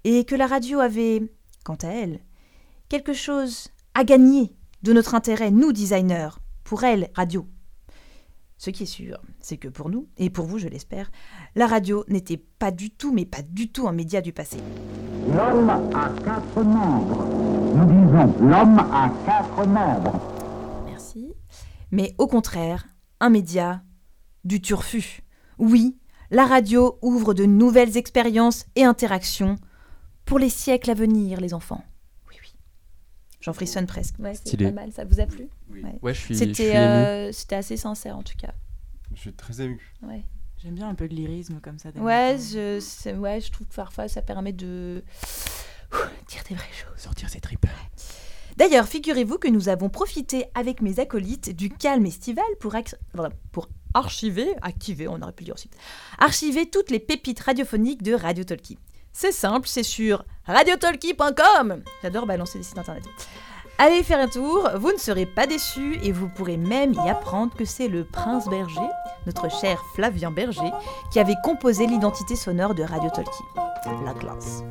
et 0.05 0.25
que 0.25 0.35
la 0.35 0.47
radio 0.47 0.81
avait, 0.81 1.31
quant 1.63 1.77
à 1.83 1.89
elle, 1.89 2.21
quelque 2.89 3.13
chose 3.13 3.69
à 3.95 4.03
gagner 4.05 4.57
de 4.83 4.95
notre 4.95 5.15
intérêt, 5.15 5.51
nous 5.51 5.73
designers, 5.73 6.31
pour 6.65 6.85
elle, 6.85 7.11
radio. 7.15 7.47
Ce 8.57 8.71
qui 8.71 8.85
est 8.85 8.87
sûr, 8.87 9.19
c'est 9.41 9.59
que 9.59 9.69
pour 9.69 9.91
nous, 9.91 10.09
et 10.17 10.31
pour 10.31 10.47
vous 10.47 10.57
je 10.57 10.69
l'espère, 10.69 11.11
la 11.55 11.67
radio 11.67 12.07
n'était 12.09 12.43
pas 12.59 12.71
du 12.71 12.89
tout, 12.89 13.13
mais 13.13 13.27
pas 13.27 13.43
du 13.43 13.71
tout 13.71 13.87
un 13.87 13.93
média 13.93 14.23
du 14.23 14.33
passé. 14.33 14.57
L'homme 15.29 15.69
a 15.69 16.09
quatre 16.25 16.65
membres. 16.65 17.27
Disons, 18.13 18.47
l'homme 18.49 18.79
a 18.79 19.11
quatre 19.25 19.67
membres. 19.67 20.21
Merci. 20.87 21.33
Mais 21.91 22.15
au 22.19 22.27
contraire, 22.27 22.87
un 23.21 23.31
média 23.31 23.83
du 24.45 24.61
turfu. 24.61 25.21
Oui, 25.59 25.99
la 26.31 26.47
radio 26.47 26.99
ouvre 27.03 27.35
de 27.35 27.45
nouvelles 27.45 27.97
expériences 27.97 28.67
et 28.77 28.85
interactions 28.85 29.57
pour 30.25 30.39
les 30.39 30.49
siècles 30.49 30.91
à 30.91 30.95
venir, 30.95 31.41
les 31.41 31.55
enfants. 31.55 31.85
Oui, 32.29 32.37
oui. 32.43 32.55
J'en 33.41 33.53
frissonne 33.53 33.87
presque. 33.87 34.17
Ouais, 34.19 34.33
c'est 34.45 34.57
pas 34.57 34.71
mal, 34.73 34.93
ça 34.93 35.05
vous 35.05 35.21
a 35.21 35.27
plu? 35.27 35.49
Ouais, 36.03 36.15
je 36.15 36.19
suis, 36.21 36.35
je 36.35 36.45
suis 36.45 36.55
C'était 36.55 36.69
ému. 36.71 36.77
euh, 36.79 37.33
c'était 37.33 37.57
assez 37.57 37.77
sincère 37.77 38.17
en 38.17 38.23
tout 38.23 38.37
cas. 38.39 38.53
Je 39.15 39.21
suis 39.21 39.33
très 39.33 39.61
ému. 39.61 39.81
Ouais, 40.03 40.25
J'aime 40.59 40.75
bien 40.75 40.89
un 40.89 40.95
peu 40.95 41.09
de 41.09 41.15
lyrisme 41.15 41.59
comme 41.61 41.79
ça. 41.79 41.91
ouais, 41.97 42.37
je, 42.39 43.17
ouais, 43.17 43.41
je 43.41 43.51
trouve 43.51 43.67
que 43.67 43.75
parfois 43.75 44.07
ça 44.09 44.23
permet 44.23 44.53
de 44.53 45.03
dire 46.29 46.43
des 46.49 46.55
vraies 46.55 46.67
choses. 46.73 47.03
Sortir 47.03 47.29
ses 47.29 47.41
tripes. 47.41 47.67
D'ailleurs, 48.57 48.87
figurez-vous 48.87 49.39
que 49.39 49.49
nous 49.49 49.69
avons 49.69 49.89
profité 49.89 50.47
avec 50.55 50.83
mes 50.83 51.01
acolytes 51.01 51.57
du 51.57 51.71
calme 51.71 52.07
estival 52.07 52.45
pour, 52.61 52.75
archiver, 53.95 54.55
activer, 54.63 55.09
on 55.09 55.21
aurait 55.21 55.33
pu 55.33 55.45
dire 55.45 55.55
aussi, 55.55 55.71
archiver 56.19 56.69
toutes 56.69 56.91
les 56.91 56.99
pépites 56.99 57.41
radiophoniques 57.41 58.03
de 58.03 58.15
Radio 58.15 58.45
Talkie. 58.45 58.79
C'est 59.13 59.33
simple, 59.33 59.69
c'est 59.69 59.83
sur 59.83 60.25
radiotalkie.com. 60.47 61.83
J'adore 62.03 62.27
balancer 62.27 62.59
des 62.59 62.65
sites 62.65 62.79
internet. 62.79 63.05
Allez 63.79 64.03
faire 64.03 64.21
un 64.21 64.29
tour, 64.29 64.71
vous 64.77 64.93
ne 64.93 64.99
serez 64.99 65.27
pas 65.27 65.47
déçus 65.47 65.99
et 66.03 66.13
vous 66.13 66.29
pourrez 66.29 66.57
même 66.57 66.93
y 66.93 67.11
apprendre 67.11 67.55
que 67.55 67.65
c'est 67.65 67.89
le 67.89 68.05
prince 68.05 68.49
Berger, 68.49 68.81
notre 69.27 69.51
cher 69.51 69.83
Flavien 69.95 70.31
Berger, 70.31 70.71
qui 71.11 71.19
avait 71.19 71.35
composé 71.43 71.87
l'identité 71.87 72.37
sonore 72.37 72.75
de 72.75 72.83
Radio 72.83 73.11
Talkie. 73.11 73.43
La 74.05 74.15
classe. 74.15 74.63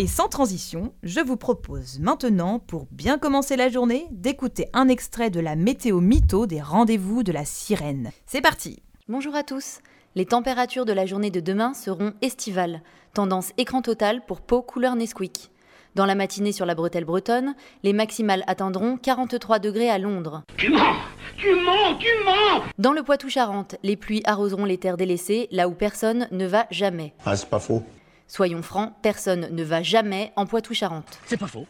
Et 0.00 0.06
sans 0.06 0.28
transition, 0.28 0.92
je 1.02 1.18
vous 1.18 1.36
propose 1.36 1.98
maintenant, 1.98 2.60
pour 2.60 2.86
bien 2.92 3.18
commencer 3.18 3.56
la 3.56 3.68
journée, 3.68 4.06
d'écouter 4.12 4.68
un 4.72 4.86
extrait 4.86 5.28
de 5.28 5.40
la 5.40 5.56
météo 5.56 5.98
mytho 6.00 6.46
des 6.46 6.60
rendez-vous 6.60 7.24
de 7.24 7.32
la 7.32 7.44
sirène. 7.44 8.12
C'est 8.24 8.40
parti 8.40 8.80
Bonjour 9.08 9.34
à 9.34 9.42
tous. 9.42 9.80
Les 10.14 10.24
températures 10.24 10.84
de 10.84 10.92
la 10.92 11.04
journée 11.04 11.32
de 11.32 11.40
demain 11.40 11.74
seront 11.74 12.12
estivales, 12.22 12.80
tendance 13.12 13.50
écran 13.58 13.82
total 13.82 14.24
pour 14.24 14.40
peau 14.40 14.62
couleur 14.62 14.94
Nesquik. 14.94 15.50
Dans 15.96 16.06
la 16.06 16.14
matinée 16.14 16.52
sur 16.52 16.64
la 16.64 16.76
bretelle 16.76 17.04
bretonne, 17.04 17.56
les 17.82 17.92
maximales 17.92 18.44
atteindront 18.46 18.98
43 18.98 19.58
degrés 19.58 19.90
à 19.90 19.98
Londres. 19.98 20.44
Tu 20.56 20.70
mens 20.70 20.94
Tu 21.36 21.52
mens 21.56 21.98
Tu 21.98 22.06
mens 22.24 22.62
Dans 22.78 22.92
le 22.92 23.02
Poitou-Charentes, 23.02 23.74
les 23.82 23.96
pluies 23.96 24.22
arroseront 24.26 24.64
les 24.64 24.78
terres 24.78 24.96
délaissées, 24.96 25.48
là 25.50 25.68
où 25.68 25.72
personne 25.72 26.28
ne 26.30 26.46
va 26.46 26.68
jamais. 26.70 27.14
Ah, 27.26 27.36
c'est 27.36 27.50
pas 27.50 27.58
faux. 27.58 27.82
Soyons 28.28 28.62
francs, 28.62 28.92
personne 29.02 29.48
ne 29.50 29.64
va 29.64 29.82
jamais 29.82 30.32
en 30.36 30.44
Poitou-Charentes. 30.44 31.18
C'est 31.26 31.38
pas 31.38 31.46
faux. 31.46 31.66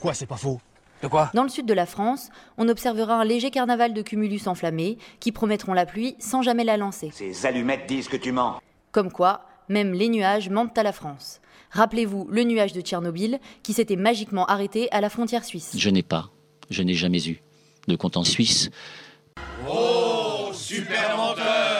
Quoi, 0.00 0.14
c'est 0.14 0.26
pas 0.26 0.36
faux? 0.36 0.60
De 1.02 1.08
quoi? 1.08 1.30
Dans 1.34 1.42
le 1.42 1.48
sud 1.48 1.66
de 1.66 1.74
la 1.74 1.86
France, 1.86 2.28
on 2.56 2.68
observera 2.68 3.14
un 3.14 3.24
léger 3.24 3.50
carnaval 3.50 3.92
de 3.92 4.02
cumulus 4.02 4.46
enflammés 4.46 4.98
qui 5.20 5.32
promettront 5.32 5.72
la 5.72 5.84
pluie 5.84 6.16
sans 6.20 6.42
jamais 6.42 6.64
la 6.64 6.76
lancer. 6.76 7.10
Ces 7.12 7.44
allumettes 7.44 7.86
disent 7.88 8.08
que 8.08 8.16
tu 8.16 8.32
mens. 8.32 8.60
Comme 8.92 9.12
quoi, 9.12 9.42
même 9.68 9.92
les 9.92 10.08
nuages 10.08 10.48
mentent 10.48 10.78
à 10.78 10.82
la 10.82 10.92
France. 10.92 11.40
Rappelez-vous 11.72 12.28
le 12.30 12.44
nuage 12.44 12.72
de 12.72 12.80
Tchernobyl 12.80 13.38
qui 13.62 13.72
s'était 13.72 13.96
magiquement 13.96 14.46
arrêté 14.46 14.90
à 14.92 15.00
la 15.00 15.10
frontière 15.10 15.44
suisse. 15.44 15.74
Je 15.76 15.90
n'ai 15.90 16.02
pas, 16.02 16.30
je 16.70 16.82
n'ai 16.82 16.94
jamais 16.94 17.28
eu 17.28 17.42
de 17.88 17.96
compte 17.96 18.16
en 18.16 18.24
Suisse. 18.24 18.70
Oh, 19.68 20.50
super 20.52 21.16
menteur 21.16 21.77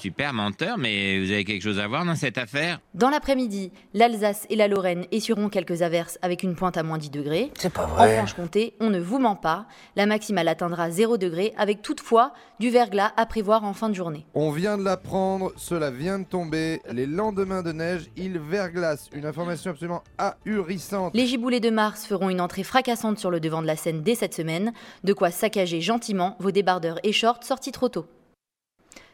super 0.00 0.32
menteur, 0.32 0.78
mais 0.78 1.20
vous 1.20 1.30
avez 1.30 1.44
quelque 1.44 1.62
chose 1.62 1.78
à 1.78 1.86
voir 1.86 2.04
dans 2.04 2.14
cette 2.14 2.38
affaire? 2.38 2.80
Dans 2.94 3.10
l'après-midi, 3.10 3.70
l'Alsace 3.94 4.46
et 4.48 4.56
la 4.56 4.66
Lorraine 4.66 5.04
essuieront 5.12 5.48
quelques 5.48 5.82
averses 5.82 6.18
avec 6.22 6.42
une 6.42 6.54
pointe 6.54 6.76
à 6.76 6.82
moins 6.82 6.98
10 6.98 7.10
degrés. 7.10 7.50
C'est 7.58 7.72
pas 7.72 7.84
En 7.84 7.88
vrai. 7.88 8.16
Franche-Comté, 8.16 8.74
on 8.80 8.90
ne 8.90 8.98
vous 8.98 9.18
ment 9.18 9.36
pas, 9.36 9.66
la 9.96 10.06
maximale 10.06 10.48
atteindra 10.48 10.90
0 10.90 11.18
degré 11.18 11.52
avec 11.58 11.82
toutefois 11.82 12.32
du 12.58 12.70
verglas 12.70 13.12
à 13.16 13.26
prévoir 13.26 13.64
en 13.64 13.74
fin 13.74 13.88
de 13.88 13.94
journée. 13.94 14.24
On 14.34 14.50
vient 14.50 14.78
de 14.78 14.82
l'apprendre, 14.82 15.52
cela 15.56 15.90
vient 15.90 16.18
de 16.18 16.24
tomber. 16.24 16.80
Les 16.90 17.06
lendemains 17.06 17.62
de 17.62 17.72
neige, 17.72 18.10
il 18.16 18.38
verglace. 18.38 19.10
Une 19.12 19.26
information 19.26 19.72
absolument 19.72 20.02
ahurissante. 20.18 21.14
Les 21.14 21.26
giboulées 21.26 21.60
de 21.60 21.70
mars 21.70 22.06
feront 22.06 22.30
une 22.30 22.40
entrée 22.40 22.62
fracassante 22.64 23.18
sur 23.18 23.30
le 23.30 23.40
devant 23.40 23.60
de 23.62 23.66
la 23.66 23.76
scène 23.76 24.02
dès 24.02 24.14
cette 24.14 24.34
semaine, 24.34 24.72
de 25.04 25.12
quoi 25.12 25.30
saccager 25.30 25.80
gentiment 25.80 26.36
vos 26.40 26.50
débardeurs 26.50 26.98
et 27.02 27.12
shorts 27.12 27.44
sortis 27.44 27.72
trop 27.72 27.88
tôt. 27.88 28.06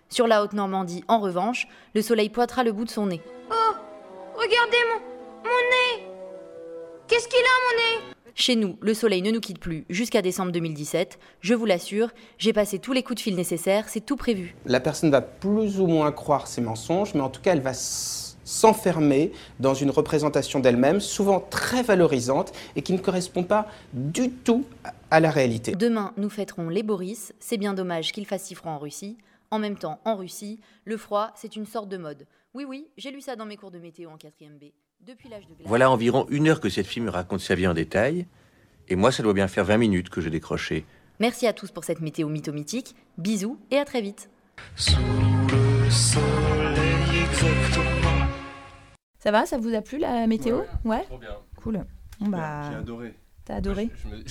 Sur 0.08 0.26
la 0.26 0.42
Haute-Normandie, 0.42 1.04
en 1.08 1.18
revanche, 1.20 1.66
le 1.94 2.02
soleil 2.02 2.28
pointera 2.30 2.62
le 2.64 2.72
bout 2.72 2.84
de 2.84 2.90
son 2.90 3.06
nez. 3.06 3.20
Oh 3.50 3.54
Regardez 4.34 4.76
mon, 4.92 5.00
mon 5.44 5.50
nez 5.50 6.06
Qu'est-ce 7.08 7.28
qu'il 7.28 7.38
a, 7.38 7.42
mon 7.42 7.76
nez? 7.76 8.12
Chez 8.34 8.54
nous, 8.54 8.76
le 8.80 8.92
soleil 8.94 9.22
ne 9.22 9.30
nous 9.30 9.40
quitte 9.40 9.58
plus 9.58 9.84
jusqu'à 9.88 10.20
décembre 10.22 10.52
2017. 10.52 11.18
Je 11.40 11.54
vous 11.54 11.64
l'assure, 11.64 12.10
j'ai 12.38 12.52
passé 12.52 12.78
tous 12.78 12.92
les 12.92 13.02
coups 13.02 13.16
de 13.16 13.22
fil 13.22 13.34
nécessaires, 13.34 13.88
c'est 13.88 14.04
tout 14.04 14.16
prévu. 14.16 14.54
La 14.66 14.78
personne 14.80 15.10
va 15.10 15.22
plus 15.22 15.80
ou 15.80 15.86
moins 15.86 16.12
croire 16.12 16.46
ses 16.46 16.60
mensonges, 16.60 17.14
mais 17.14 17.20
en 17.22 17.30
tout 17.30 17.40
cas, 17.40 17.52
elle 17.52 17.62
va 17.62 17.72
s'enfermer 17.74 19.32
dans 19.58 19.74
une 19.74 19.90
représentation 19.90 20.60
d'elle-même, 20.60 21.00
souvent 21.00 21.40
très 21.40 21.82
valorisante 21.82 22.52
et 22.76 22.82
qui 22.82 22.92
ne 22.92 22.98
correspond 22.98 23.42
pas 23.42 23.66
du 23.94 24.30
tout 24.30 24.64
à- 24.84 24.92
à 25.10 25.20
la 25.20 25.30
réalité. 25.30 25.72
Demain, 25.72 26.12
nous 26.16 26.28
fêterons 26.30 26.68
les 26.68 26.82
Boris. 26.82 27.32
C'est 27.40 27.56
bien 27.56 27.72
dommage 27.74 28.12
qu'il 28.12 28.26
fasse 28.26 28.44
si 28.44 28.54
froid 28.54 28.72
en 28.72 28.78
Russie. 28.78 29.16
En 29.56 29.58
même 29.58 29.78
temps, 29.78 30.00
en 30.04 30.16
Russie, 30.16 30.60
le 30.84 30.98
froid, 30.98 31.32
c'est 31.34 31.56
une 31.56 31.64
sorte 31.64 31.88
de 31.88 31.96
mode. 31.96 32.26
Oui, 32.52 32.66
oui, 32.68 32.90
j'ai 32.98 33.10
lu 33.10 33.22
ça 33.22 33.36
dans 33.36 33.46
mes 33.46 33.56
cours 33.56 33.70
de 33.70 33.78
météo 33.78 34.10
en 34.10 34.18
4ème 34.18 34.58
B. 34.58 34.64
Depuis 35.00 35.30
l'âge 35.30 35.46
de 35.46 35.54
glace. 35.54 35.66
Voilà 35.66 35.90
environ 35.90 36.26
une 36.28 36.48
heure 36.48 36.60
que 36.60 36.68
cette 36.68 36.86
fille 36.86 37.00
me 37.00 37.08
raconte 37.08 37.40
sa 37.40 37.54
vie 37.54 37.66
en 37.66 37.72
détail, 37.72 38.26
et 38.88 38.96
moi 38.96 39.12
ça 39.12 39.22
doit 39.22 39.32
bien 39.32 39.48
faire 39.48 39.64
20 39.64 39.78
minutes 39.78 40.10
que 40.10 40.20
j'ai 40.20 40.28
décroché. 40.28 40.84
Merci 41.20 41.46
à 41.46 41.54
tous 41.54 41.70
pour 41.70 41.84
cette 41.84 42.02
météo 42.02 42.28
mythomitique. 42.28 42.94
Bisous 43.16 43.58
et 43.70 43.78
à 43.78 43.86
très 43.86 44.02
vite. 44.02 44.28
Ça 44.76 44.98
va 49.30 49.46
Ça 49.46 49.56
vous 49.56 49.74
a 49.74 49.80
plu 49.80 49.96
la 49.96 50.26
météo? 50.26 50.64
Ouais. 50.84 51.04
Trop 51.04 51.16
bien. 51.16 51.38
Cool. 51.62 51.82
Bon, 52.20 52.28
bah. 52.28 52.72
J'ai 52.72 52.76
adoré. 52.76 53.14
T'as 53.46 53.54
adoré 53.56 53.88
Je 54.04 54.08
me- 54.08 54.24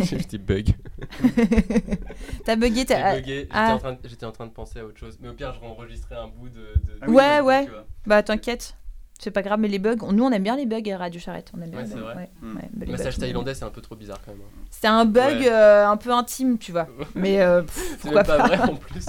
J'ai 0.04 0.16
un 0.16 0.18
petit 0.20 0.38
bug. 0.38 0.68
T'as 2.44 2.56
bugué, 2.56 2.84
t'as- 2.84 3.16
j'étais 3.22 3.48
ah. 3.52 3.74
en 3.74 3.78
train 3.78 3.92
de- 3.92 3.98
J'étais 4.04 4.26
en 4.26 4.32
train 4.32 4.46
de 4.46 4.52
penser 4.52 4.80
à 4.80 4.84
autre 4.84 4.98
chose. 4.98 5.18
Mais 5.20 5.28
au 5.28 5.34
pire, 5.34 5.54
je 5.54 5.64
enregistrerai 5.64 6.16
un 6.16 6.28
bout 6.28 6.48
de. 6.48 6.64
Ah 7.02 7.06
de- 7.06 7.10
Ouais, 7.12 7.38
de- 7.38 7.42
ouais. 7.44 7.64
tu. 7.66 7.70
Bah 8.06 8.22
t'inquiète. 8.22 8.74
C'est 9.20 9.32
pas 9.32 9.42
grave, 9.42 9.58
mais 9.58 9.66
les 9.68 9.80
bugs, 9.80 9.96
on- 10.02 10.12
nous 10.12 10.24
on 10.24 10.30
aime 10.30 10.44
bien 10.44 10.56
les 10.56 10.64
bugs 10.64 10.80
à 10.92 10.96
Radio 10.96 11.20
Charrette. 11.20 11.50
On 11.56 11.60
aime 11.60 11.70
bien 11.70 11.80
Ouais, 11.80 11.84
les 11.84 11.90
c'est 11.90 11.96
bugs. 11.96 12.02
vrai. 12.04 12.14
Ouais, 12.14 12.28
Mm. 12.40 12.56
ouais, 12.56 12.62
bah, 12.72 12.86
les 12.86 12.92
Massage 12.92 13.16
bugs, 13.16 13.20
thaïlandais, 13.22 13.54
c'est 13.54 13.64
un 13.64 13.70
peu 13.70 13.80
trop 13.80 13.96
bizarre 13.96 14.20
quand 14.24 14.30
même. 14.32 14.40
hein. 14.40 14.60
C'était 14.70 14.86
un 14.88 15.04
bug 15.04 15.40
Ouais. 15.40 15.50
euh, 15.52 15.88
un 15.88 15.96
peu 15.96 16.12
intime, 16.12 16.56
tu 16.58 16.70
vois. 16.72 16.86
Mais 17.16 17.40
euh, 17.42 17.62
pff, 17.62 17.74
C'est 17.90 17.96
pourquoi 17.98 18.22
pas 18.24 18.38
vrai 18.46 18.58
en 18.60 18.76
plus. 18.76 19.04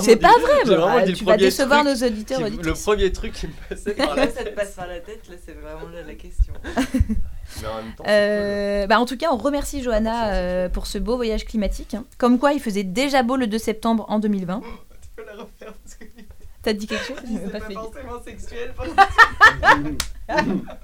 C'est 0.00 0.16
pas 0.16 0.28
vrai, 0.38 0.52
j'ai 0.64 0.70
bah, 0.70 0.76
vraiment 0.76 1.04
dit 1.06 1.12
le 1.12 1.16
tu 1.16 1.24
vas 1.24 1.32
premier 1.32 1.44
décevoir 1.46 1.84
truc 1.84 2.00
nos 2.00 2.06
auditeurs. 2.06 2.40
Le 2.48 2.72
premier 2.74 3.12
truc 3.12 3.32
qui 3.32 3.46
me 3.48 3.52
passait 3.68 3.94
par 3.94 4.14
la 4.14 4.26
Là, 4.26 4.30
ça 4.30 4.44
te 4.44 4.50
passe 4.50 4.72
par 4.74 4.86
la 4.86 5.00
tête, 5.00 5.26
là, 5.28 5.36
c'est 5.44 5.52
vraiment 5.54 5.88
là 5.92 6.02
la 6.06 6.14
question. 6.14 6.52
Mais 7.62 7.68
en 7.68 7.76
même 7.76 7.92
temps, 7.96 8.04
Euh, 8.08 8.86
bah, 8.86 8.98
en 9.00 9.06
tout 9.06 9.16
cas, 9.16 9.28
on 9.32 9.36
remercie 9.36 9.82
Johanna 9.82 10.32
euh, 10.34 10.68
pour 10.68 10.86
ce 10.86 10.98
beau 10.98 11.16
voyage 11.16 11.44
climatique. 11.44 11.94
hein. 11.94 12.04
Comme 12.18 12.38
quoi, 12.38 12.52
il 12.52 12.60
faisait 12.60 12.84
déjà 12.84 13.22
beau 13.22 13.36
le 13.36 13.46
2 13.46 13.58
septembre 13.58 14.04
en 14.08 14.18
2020. 14.18 14.60
Tu 14.60 15.08
peux 15.16 15.24
la 15.24 15.32
refaire 15.32 15.72
parce 15.82 15.94
que 15.96 16.04
T'as 16.62 16.72
dit 16.72 16.86
quelque 16.86 17.04
chose? 17.04 17.16
C'est 17.26 17.52
pas 17.52 17.60
forcément 17.82 18.22
sexuel. 18.24 18.72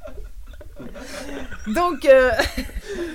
Donc, 1.66 2.04
euh, 2.06 2.30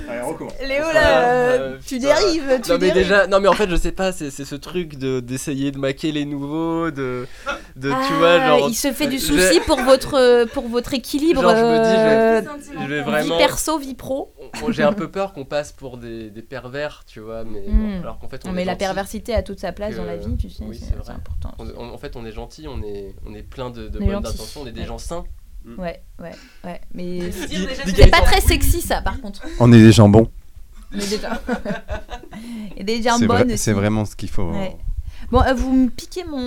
Allez. 0.08 0.68
Léo, 0.68 0.84
Ah, 0.90 0.94
là, 0.94 1.20
euh, 1.22 1.75
tu 1.86 2.00
dérives, 2.00 2.60
tu 2.64 2.72
non, 2.72 2.78
mais 2.78 2.88
dérives. 2.88 2.94
déjà, 2.94 3.28
non 3.28 3.40
mais 3.40 3.48
en 3.48 3.54
fait 3.54 3.70
je 3.70 3.76
sais 3.76 3.92
pas, 3.92 4.12
c'est 4.12 4.30
c'est 4.32 4.46
ce 4.46 4.56
truc 4.56 4.98
de 4.98 5.20
d'essayer 5.20 5.72
de 5.72 5.78
maquer 5.78 6.12
les 6.12 6.26
nouveaux, 6.26 6.92
de, 6.92 7.28
de 7.76 7.90
tu 7.90 8.14
vois 8.14 8.34
Ah, 8.42 8.48
genre. 8.60 8.70
il 8.70 8.76
se 8.76 8.92
fait 8.92 9.08
du 9.08 9.20
souci 9.20 9.60
pour 9.66 9.80
votre, 9.82 10.46
pour 10.54 10.68
votre 10.68 10.94
équilibre 10.94 11.42
Genre, 11.42 11.56
je 11.56 11.62
me 11.64 11.84
dis, 11.84 12.00
euh, 12.00 12.42
je 12.42 12.78
vais, 12.80 12.84
je 12.86 12.90
vais 12.90 13.02
vraiment. 13.02 13.38
vie 13.38 13.44
perso, 13.44 13.78
vie 13.80 13.96
pro. 13.96 14.34
Bon, 14.62 14.72
J'ai 14.72 14.84
un 14.84 14.94
peu 14.94 15.10
peur 15.10 15.34
qu'on 15.34 15.46
passe 15.46 15.72
pour 15.72 15.98
des, 15.98 16.30
des 16.30 16.42
pervers, 16.42 17.04
tu 17.08 17.20
vois, 17.20 17.44
mais 17.44 17.62
bon, 17.68 17.74
Hmm. 17.98 18.02
alors 18.02 18.20
qu'en 18.20 18.28
fait 18.30 18.42
on 18.46 18.50
Non, 18.50 18.54
est 18.54 18.58
mais 18.58 18.66
la 18.66 18.76
perversité 18.76 19.34
a 19.36 19.44
toute 19.44 19.60
sa 19.60 19.72
place 19.72 19.92
que- 19.94 19.98
dans 19.98 20.06
la 20.06 20.18
vie, 20.18 20.38
tu 20.38 20.50
sais, 20.50 20.64
oui, 20.66 20.80
c'est- 20.80 20.94
important. 21.12 21.52
On- 21.60 21.68
on- 21.78 21.94
en 21.94 21.98
fait, 21.98 22.16
on 22.16 22.26
est 22.26 22.32
gentil, 22.32 22.68
on 22.68 22.82
est, 22.82 23.14
on 23.28 23.34
est 23.34 23.44
plein 23.44 23.70
de, 23.70 23.88
de 23.88 24.00
bonnes 24.00 24.16
intentions, 24.16 24.62
on 24.64 24.68
est 24.68 24.72
des 24.72 24.82
Ouais. 24.82 24.86
gens 24.88 24.98
sains. 24.98 25.24
Ouais, 25.80 26.02
ouais, 26.22 26.32
ouais. 26.64 26.80
Mais 26.94 27.32
c'est 27.32 28.12
pas 28.12 28.22
très 28.22 28.40
sexy, 28.40 28.82
ça, 28.82 29.02
par 29.02 29.20
contre. 29.20 29.42
On 29.60 29.74
est 29.74 29.80
des 29.80 29.92
jambons. 29.92 30.28
On 30.28 30.45
est 30.94 31.10
déjà. 31.10 31.42
Et 32.78 32.84
des 32.84 32.98
C'est 32.98 33.10
jambes 33.10 33.24
vrai- 33.26 33.58
c'est 33.58 33.74
vraiment 33.74 34.06
ce 34.06 34.16
qu'il 34.16 34.30
faut. 34.30 34.52
Ouais. 34.52 34.76
Bon, 35.32 35.42
euh, 35.42 35.54
vous 35.54 35.72
me 35.74 35.90
piquez 35.90 36.24
mon, 36.26 36.38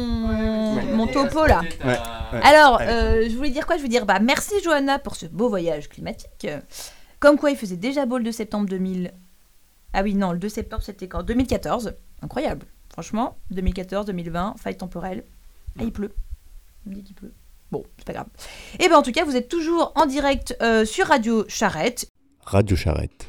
mon 0.95 1.07
topo 1.09 1.47
là. 1.47 1.61
Ouais, 1.85 1.89
ouais. 1.89 2.41
Alors, 2.43 2.79
euh, 2.81 3.27
je 3.29 3.37
voulais 3.37 3.51
dire 3.51 3.67
quoi? 3.67 3.77
Je 3.77 3.81
voulais 3.81 3.91
dire 3.91 4.07
bah, 4.07 4.21
merci 4.21 4.53
Johanna 4.63 4.99
pour 4.99 5.17
ce 5.17 5.27
beau 5.27 5.49
voyage 5.49 5.89
climatique. 5.89 6.47
Comme 7.19 7.37
quoi, 7.39 7.51
il 7.51 7.57
faisait 7.57 7.77
déjà 7.77 8.07
beau 8.07 8.19
le 8.19 8.25
2 8.25 8.33
septembre 8.33 8.69
2000. 8.69 9.13
Ah 9.95 10.03
oui, 10.03 10.15
non, 10.15 10.33
le 10.33 10.39
2 10.39 10.49
septembre 10.49 10.83
c'était 10.85 11.09
quand? 11.09 11.23
2014. 11.25 11.95
Incroyable. 12.23 12.67
Franchement, 12.93 13.37
2014, 13.51 14.07
2020, 14.07 14.55
faille 14.59 14.77
temporelle. 14.77 15.25
Ah, 15.79 15.83
il 15.85 15.93
pleut. 15.93 16.13
On 16.87 16.91
me 16.91 16.95
dit 16.95 17.03
qu'il 17.03 17.15
pleut. 17.17 17.33
Bon, 17.73 17.85
c'est 17.99 18.07
pas 18.07 18.13
grave. 18.13 18.27
Et 18.79 18.89
ben 18.89 18.97
en 18.97 19.03
tout 19.03 19.13
cas, 19.13 19.25
vous 19.25 19.37
êtes 19.37 19.49
toujours 19.49 19.93
en 19.97 20.07
direct 20.07 20.57
euh, 20.63 20.85
sur 20.85 21.07
Radio 21.07 21.45
Charrette. 21.49 22.07
Radio 22.45 22.77
Charrette, 22.77 23.29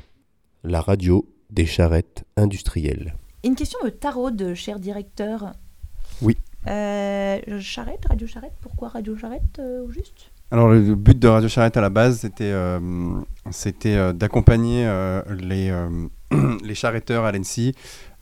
la 0.63 0.81
radio 0.81 1.25
des 1.49 1.65
charrettes 1.65 2.23
industrielles. 2.37 3.15
Une 3.43 3.55
question 3.55 3.79
me 3.83 3.89
taraude, 3.89 4.53
cher 4.53 4.79
directeur. 4.79 5.53
Oui. 6.21 6.37
Euh, 6.67 7.39
Charrette, 7.61 8.05
Radio 8.09 8.27
Charrette, 8.27 8.53
pourquoi 8.61 8.89
Radio 8.89 9.15
Charrette 9.17 9.59
euh, 9.59 9.85
au 9.85 9.91
juste? 9.91 10.31
Alors 10.51 10.67
le, 10.67 10.95
but 10.95 11.17
de 11.17 11.27
Radio 11.27 11.47
Charrette 11.47 11.77
à 11.77 11.81
la 11.81 11.89
base, 11.89 12.19
c'était 12.19 12.51
euh, 12.51 12.79
c'était 13.51 13.95
euh, 13.95 14.13
d'accompagner 14.13 14.85
euh, 14.85 15.21
les, 15.29 15.69
euh, 15.69 16.07
les 16.63 16.75
charretteurs 16.75 17.23
à 17.23 17.31
l'ENSI 17.31 17.75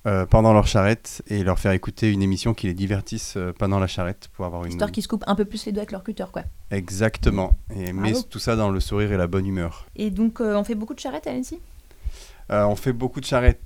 euh, 0.05 0.25
pendant 0.25 0.53
leur 0.53 0.67
charrette 0.67 1.21
et 1.27 1.43
leur 1.43 1.59
faire 1.59 1.71
écouter 1.71 2.11
une 2.11 2.21
émission 2.21 2.53
qui 2.53 2.67
les 2.67 2.73
divertisse 2.73 3.33
euh, 3.35 3.51
pendant 3.57 3.79
la 3.79 3.87
charrette 3.87 4.29
pour 4.33 4.45
avoir 4.45 4.63
une... 4.63 4.71
Histoire 4.71 4.91
qu'ils 4.91 5.03
se 5.03 5.07
coupent 5.07 5.25
un 5.27 5.35
peu 5.35 5.43
plus 5.43 5.65
les 5.65 5.71
doigts 5.71 5.81
avec 5.81 5.91
leur 5.91 6.03
cutter, 6.03 6.23
quoi. 6.31 6.43
Exactement. 6.71 7.57
Et, 7.75 7.91
mais 7.91 8.13
tout 8.29 8.39
ça 8.39 8.55
dans 8.55 8.69
le 8.69 8.79
sourire 8.79 9.11
et 9.11 9.17
la 9.17 9.27
bonne 9.27 9.45
humeur. 9.45 9.85
Et 9.95 10.09
donc, 10.09 10.39
euh, 10.39 10.55
on 10.55 10.63
fait 10.63 10.75
beaucoup 10.75 10.93
de 10.93 10.99
charrettes 10.99 11.27
à 11.27 11.33
l'ENSI 11.33 11.59
on 12.49 12.75
fait 12.75 12.93
beaucoup 12.93 13.19
de 13.19 13.25
charrettes, 13.25 13.61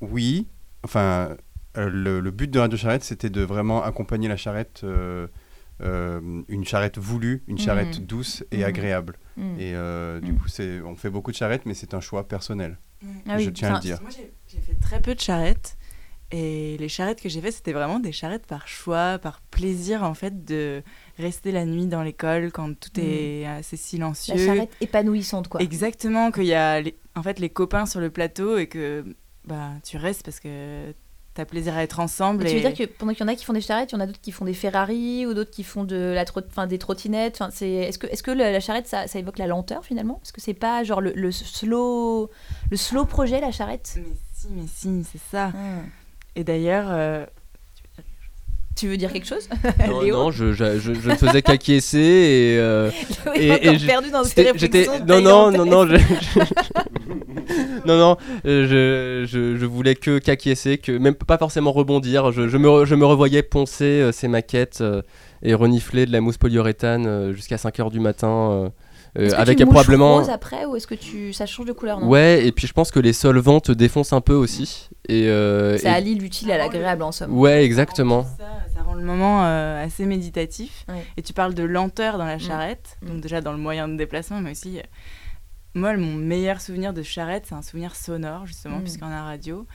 oui. 0.00 0.48
Enfin, 0.84 1.36
euh, 1.76 1.88
le, 1.90 2.20
le 2.20 2.30
but 2.30 2.50
de 2.50 2.58
Radio 2.58 2.78
Charrette, 2.78 3.04
c'était 3.04 3.30
de 3.30 3.42
vraiment 3.42 3.82
accompagner 3.82 4.28
la 4.28 4.36
charrette, 4.36 4.80
euh, 4.84 5.26
euh, 5.82 6.42
une 6.48 6.64
charrette 6.64 6.98
voulue, 6.98 7.42
une 7.46 7.58
charrette 7.58 7.98
Mhm. 8.00 8.06
douce 8.06 8.44
et 8.50 8.58
Mhm. 8.58 8.64
agréable. 8.64 9.16
Mhm. 9.36 9.60
Et 9.60 9.74
euh, 9.74 10.20
du 10.20 10.34
coup, 10.34 10.48
c'est, 10.48 10.80
on 10.80 10.96
fait 10.96 11.10
beaucoup 11.10 11.30
de 11.30 11.36
charrettes, 11.36 11.66
mais 11.66 11.74
c'est 11.74 11.94
un 11.94 12.00
choix 12.00 12.26
personnel. 12.26 12.78
Ah 13.28 13.34
oui, 13.36 13.44
Je 13.44 13.50
tiens 13.50 13.70
à 13.72 13.74
le 13.74 13.80
dire. 13.80 14.00
Moi, 14.02 14.10
j'ai 14.10 14.32
j'ai 14.48 14.60
fait 14.60 14.74
très 14.80 15.00
peu 15.00 15.14
de 15.14 15.20
charrettes. 15.20 15.76
Et 16.30 16.76
les 16.78 16.88
charrettes 16.90 17.22
que 17.22 17.28
j'ai 17.30 17.40
fait, 17.40 17.50
c'était 17.50 17.72
vraiment 17.72 18.00
des 18.00 18.12
charrettes 18.12 18.44
par 18.44 18.68
choix, 18.68 19.18
par 19.18 19.40
plaisir, 19.40 20.02
en 20.02 20.12
fait, 20.12 20.44
de 20.44 20.82
rester 21.18 21.52
la 21.52 21.64
nuit 21.64 21.86
dans 21.86 22.02
l'école 22.02 22.52
quand 22.52 22.78
tout 22.78 22.90
Mm. 23.00 23.04
est 23.04 23.46
assez 23.46 23.76
silencieux. 23.78 24.34
La 24.34 24.44
charrette 24.44 24.70
épanouissante, 24.82 25.48
quoi. 25.48 25.62
Exactement, 25.62 26.30
qu'il 26.30 26.44
y 26.44 26.52
a 26.54 26.80
les- 26.82 26.96
en 27.16 27.22
fait 27.22 27.38
les 27.38 27.48
copains 27.48 27.86
sur 27.86 28.00
le 28.00 28.10
plateau 28.10 28.58
et 28.58 28.66
que 28.66 29.04
bah, 29.46 29.70
tu 29.82 29.96
restes 29.96 30.22
parce 30.22 30.38
que 30.40 30.92
tu 31.34 31.40
as 31.40 31.46
plaisir 31.46 31.74
à 31.74 31.82
être 31.82 31.98
ensemble. 31.98 32.46
Et 32.46 32.50
tu 32.50 32.56
veux 32.56 32.72
dire 32.72 32.74
que 32.86 32.92
pendant 32.92 33.12
qu'il 33.14 33.20
y 33.20 33.24
en 33.24 33.32
a 33.32 33.34
qui 33.34 33.46
font 33.46 33.54
des 33.54 33.62
charrettes, 33.62 33.92
il 33.92 33.94
y 33.94 33.96
en 33.98 34.00
a 34.00 34.06
d'autres 34.06 34.20
qui 34.20 34.30
font 34.32 34.44
des 34.44 34.52
Ferrari 34.52 35.24
ou 35.24 35.32
d'autres 35.32 35.50
qui 35.50 35.64
font 35.64 35.84
de 35.84 35.96
la 36.14 36.26
trot- 36.26 36.42
enfin, 36.46 36.66
des 36.66 36.78
trottinettes. 36.78 37.36
Enfin, 37.40 37.50
c'est... 37.50 37.70
Est-ce 37.70 37.98
que, 37.98 38.06
est-ce 38.08 38.22
que 38.22 38.32
la, 38.32 38.60
charrette, 38.60 38.86
ça, 38.86 39.06
ça 39.06 39.18
évoque 39.18 39.38
la 39.38 39.46
lenteur 39.46 39.82
finalement? 39.84 40.20
Est-ce 40.22 40.34
que 40.34 40.42
c'est 40.42 40.52
pas 40.52 40.84
genre 40.84 41.00
le, 41.00 41.12
le 41.14 41.32
slow, 41.32 42.28
le 42.70 42.76
slow 42.76 43.06
projet, 43.06 43.40
la 43.40 43.50
charrette? 43.50 43.94
Mais 43.96 44.04
si, 44.34 44.46
mais 44.50 44.66
si, 44.66 45.04
c'est 45.10 45.30
ça. 45.30 45.52
Ah. 45.54 45.80
Et 46.38 46.44
d'ailleurs, 46.44 46.86
euh, 46.90 47.26
Tu 48.76 48.86
veux 48.86 48.96
dire 48.96 49.12
quelque 49.12 49.26
chose? 49.26 49.48
Non, 49.88 50.00
Léo 50.02 50.14
non, 50.16 50.30
je, 50.30 50.52
je, 50.52 50.78
je, 50.78 50.94
je 50.94 51.10
ne 51.10 51.16
faisais 51.16 51.42
qu'acquiescer 51.42 51.98
et. 51.98 52.58
euh, 52.60 52.90
encore 53.26 53.34
je- 53.34 53.86
perdu 53.86 54.10
dans 54.12 54.22
ses 54.22 54.42
réflexions 54.52 54.92
Non, 55.04 55.20
non, 55.20 55.50
non, 55.50 55.66
non, 55.66 55.86
je- 55.88 55.96
non, 57.86 57.98
non, 57.98 58.16
euh, 58.46 59.24
je, 59.26 59.26
je, 59.28 59.56
je 59.56 59.66
voulais 59.66 59.96
que 59.96 60.18
qu'acquiescer, 60.20 60.78
que 60.78 60.92
même 60.92 61.14
pas 61.14 61.38
forcément 61.38 61.72
rebondir. 61.72 62.30
Je, 62.30 62.46
je 62.48 62.56
me, 62.56 62.68
re- 62.68 62.84
je 62.84 62.94
me 62.94 63.04
revoyais 63.04 63.42
poncer 63.42 63.84
euh, 63.84 64.12
ces 64.12 64.28
maquettes 64.28 64.78
euh, 64.80 65.02
et 65.42 65.54
renifler 65.54 66.06
de 66.06 66.12
la 66.12 66.20
mousse 66.20 66.38
polyuréthane 66.38 67.32
jusqu'à 67.32 67.56
5h 67.56 67.90
du 67.90 67.98
matin. 67.98 68.70
euh, 69.18 69.30
avec 69.36 69.58
tu 69.58 69.66
probablement. 69.66 70.16
rose 70.18 70.28
après 70.30 70.64
ou 70.66 70.76
est-ce 70.76 70.86
que 70.86 70.94
tu 70.94 71.32
ça 71.32 71.46
change 71.46 71.66
de 71.66 71.72
couleur 71.72 71.98
non? 71.98 72.06
Ouais, 72.08 72.46
et 72.46 72.52
puis 72.52 72.66
je 72.68 72.72
pense 72.72 72.90
que 72.92 73.00
les 73.00 73.12
solvants 73.12 73.58
te 73.58 73.72
défoncent 73.72 74.12
un 74.12 74.20
peu 74.20 74.34
aussi. 74.34 74.88
Et, 75.08 75.28
euh, 75.28 75.78
Ça 75.78 75.90
et- 75.90 75.94
allie 75.94 76.14
l'utile 76.14 76.50
à 76.52 76.58
l'agréable 76.58 77.02
en 77.02 77.12
somme. 77.12 77.36
Ouais, 77.36 77.64
exactement. 77.64 78.24
Ça 78.74 78.82
rend 78.82 78.94
le 78.94 79.04
moment 79.04 79.44
euh, 79.44 79.84
assez 79.84 80.04
méditatif. 80.04 80.84
Ouais. 80.88 81.04
Et 81.16 81.22
tu 81.22 81.32
parles 81.32 81.54
de 81.54 81.62
lenteur 81.62 82.18
dans 82.18 82.26
la 82.26 82.36
Mm. 82.36 82.40
charrette, 82.40 82.98
donc 83.02 83.20
déjà 83.20 83.40
dans 83.40 83.52
le 83.52 83.58
moyen 83.58 83.88
de 83.88 83.96
déplacement, 83.96 84.40
mais 84.40 84.50
aussi. 84.52 84.78
euh, 84.78 84.82
Moi, 85.74 85.96
mon 85.96 86.14
meilleur 86.14 86.60
souvenir 86.60 86.92
de 86.92 87.02
charrette, 87.02 87.44
c'est 87.46 87.54
un 87.54 87.62
souvenir 87.62 87.94
sonore, 87.94 88.46
justement, 88.46 88.78
Mm. 88.78 88.82
puisqu'en 88.82 89.10
a 89.12 89.22
radio. 89.22 89.66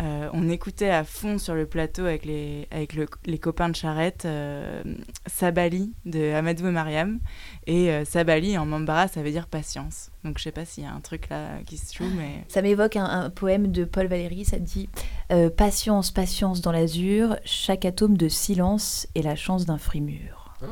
Euh, 0.00 0.28
on 0.32 0.48
écoutait 0.48 0.90
à 0.90 1.02
fond 1.02 1.38
sur 1.38 1.54
le 1.54 1.66
plateau 1.66 2.02
avec 2.04 2.24
les, 2.24 2.68
avec 2.70 2.94
le- 2.94 3.08
les 3.26 3.38
copains 3.38 3.68
de 3.68 3.74
charrette 3.74 4.24
euh, 4.26 4.82
Sabali 5.26 5.92
de 6.04 6.32
Amadou 6.32 6.68
et 6.68 6.70
Mariam. 6.70 7.18
Et 7.66 7.90
euh, 7.90 8.04
Sabali 8.04 8.56
en 8.58 8.64
Mambara, 8.66 9.08
ça 9.08 9.22
veut 9.22 9.30
dire 9.30 9.46
patience. 9.48 10.10
Donc 10.24 10.38
je 10.38 10.44
sais 10.44 10.52
pas 10.52 10.64
s'il 10.64 10.84
y 10.84 10.86
a 10.86 10.92
un 10.92 11.00
truc 11.00 11.28
là 11.30 11.58
qui 11.66 11.76
se 11.78 11.96
joue, 11.96 12.08
mais. 12.16 12.44
Ça 12.48 12.62
m'évoque 12.62 12.96
un, 12.96 13.04
un 13.04 13.30
poème 13.30 13.72
de 13.72 13.84
Paul 13.84 14.06
Valéry, 14.06 14.44
ça 14.44 14.58
dit 14.58 14.88
euh, 15.32 15.50
Patience, 15.50 16.10
patience 16.10 16.60
dans 16.60 16.72
l'azur, 16.72 17.36
chaque 17.44 17.84
atome 17.84 18.16
de 18.16 18.28
silence 18.28 19.06
est 19.14 19.22
la 19.22 19.36
chance 19.36 19.66
d'un 19.66 19.78
fruit 19.78 20.00
mûr. 20.00 20.54
Pas 20.60 20.66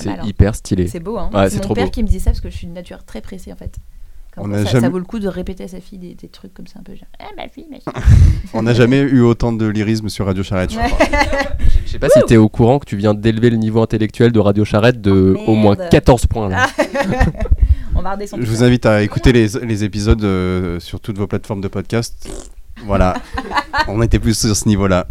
C'est 0.00 0.08
hein. 0.08 0.22
hyper 0.24 0.54
stylé. 0.54 0.86
C'est 0.88 1.00
beau, 1.00 1.18
hein 1.18 1.30
Ouais, 1.34 1.44
C'est 1.44 1.50
c'est 1.50 1.56
mon 1.56 1.62
trop 1.62 1.74
père 1.74 1.84
beau. 1.86 1.90
qui 1.90 2.02
me 2.02 2.08
dit 2.08 2.20
ça 2.20 2.30
parce 2.30 2.40
que 2.40 2.48
je 2.50 2.56
suis 2.56 2.66
une 2.66 2.74
nature 2.74 3.04
très 3.04 3.20
pressée 3.20 3.52
en 3.52 3.56
fait. 3.56 3.76
Comme 4.34 4.50
On 4.50 4.54
ça, 4.64 4.64
jamais- 4.70 4.80
ça 4.86 4.88
vaut 4.88 4.98
le 4.98 5.04
coup 5.04 5.18
de 5.18 5.28
répéter 5.28 5.64
à 5.64 5.68
sa 5.68 5.80
fille 5.80 5.98
des, 5.98 6.14
des 6.14 6.28
trucs 6.28 6.54
comme 6.54 6.66
ça 6.66 6.78
un 6.78 6.82
peu 6.82 6.94
genre 6.94 7.04
Eh 7.20 7.36
ma 7.36 7.48
fille, 7.48 7.66
ma 7.70 7.76
fille. 7.76 8.02
On 8.54 8.62
n'a 8.62 8.72
jamais 8.72 9.00
eu 9.00 9.20
autant 9.20 9.52
de 9.52 9.66
lyrisme 9.66 10.08
sur 10.08 10.24
Radio 10.26 10.42
Charrette, 10.42 10.72
je 10.72 10.78
crois. 10.78 10.98
Je 11.84 11.90
sais 11.90 11.98
pas 11.98 12.08
si 12.08 12.20
t'es 12.26 12.36
au 12.38 12.48
courant 12.48 12.78
que 12.78 12.86
tu 12.86 12.96
viens 12.96 13.12
d'élever 13.12 13.50
le 13.50 13.56
niveau 13.58 13.82
intellectuel 13.82 14.32
de 14.32 14.38
Radio 14.40 14.64
Charrette 14.64 15.00
de 15.02 15.36
au 15.46 15.54
moins 15.54 15.74
Oh, 15.74 15.78
Merde. 15.80 15.90
14 15.90 16.26
points. 16.26 16.48
Là. 16.48 16.66
On 17.94 18.00
va 18.00 18.12
redescendre. 18.12 18.42
Je 18.42 18.48
vous 18.48 18.64
invite 18.64 18.86
à 18.86 19.02
écouter 19.02 19.32
les, 19.32 19.48
les 19.62 19.84
épisodes 19.84 20.22
euh, 20.24 20.80
sur 20.80 20.98
toutes 21.00 21.18
vos 21.18 21.26
plateformes 21.26 21.60
de 21.60 21.68
podcast. 21.68 22.26
Voilà. 22.86 23.14
On 23.88 24.00
était 24.02 24.18
plus 24.18 24.36
sur 24.38 24.56
ce 24.56 24.66
niveau-là. 24.68 25.06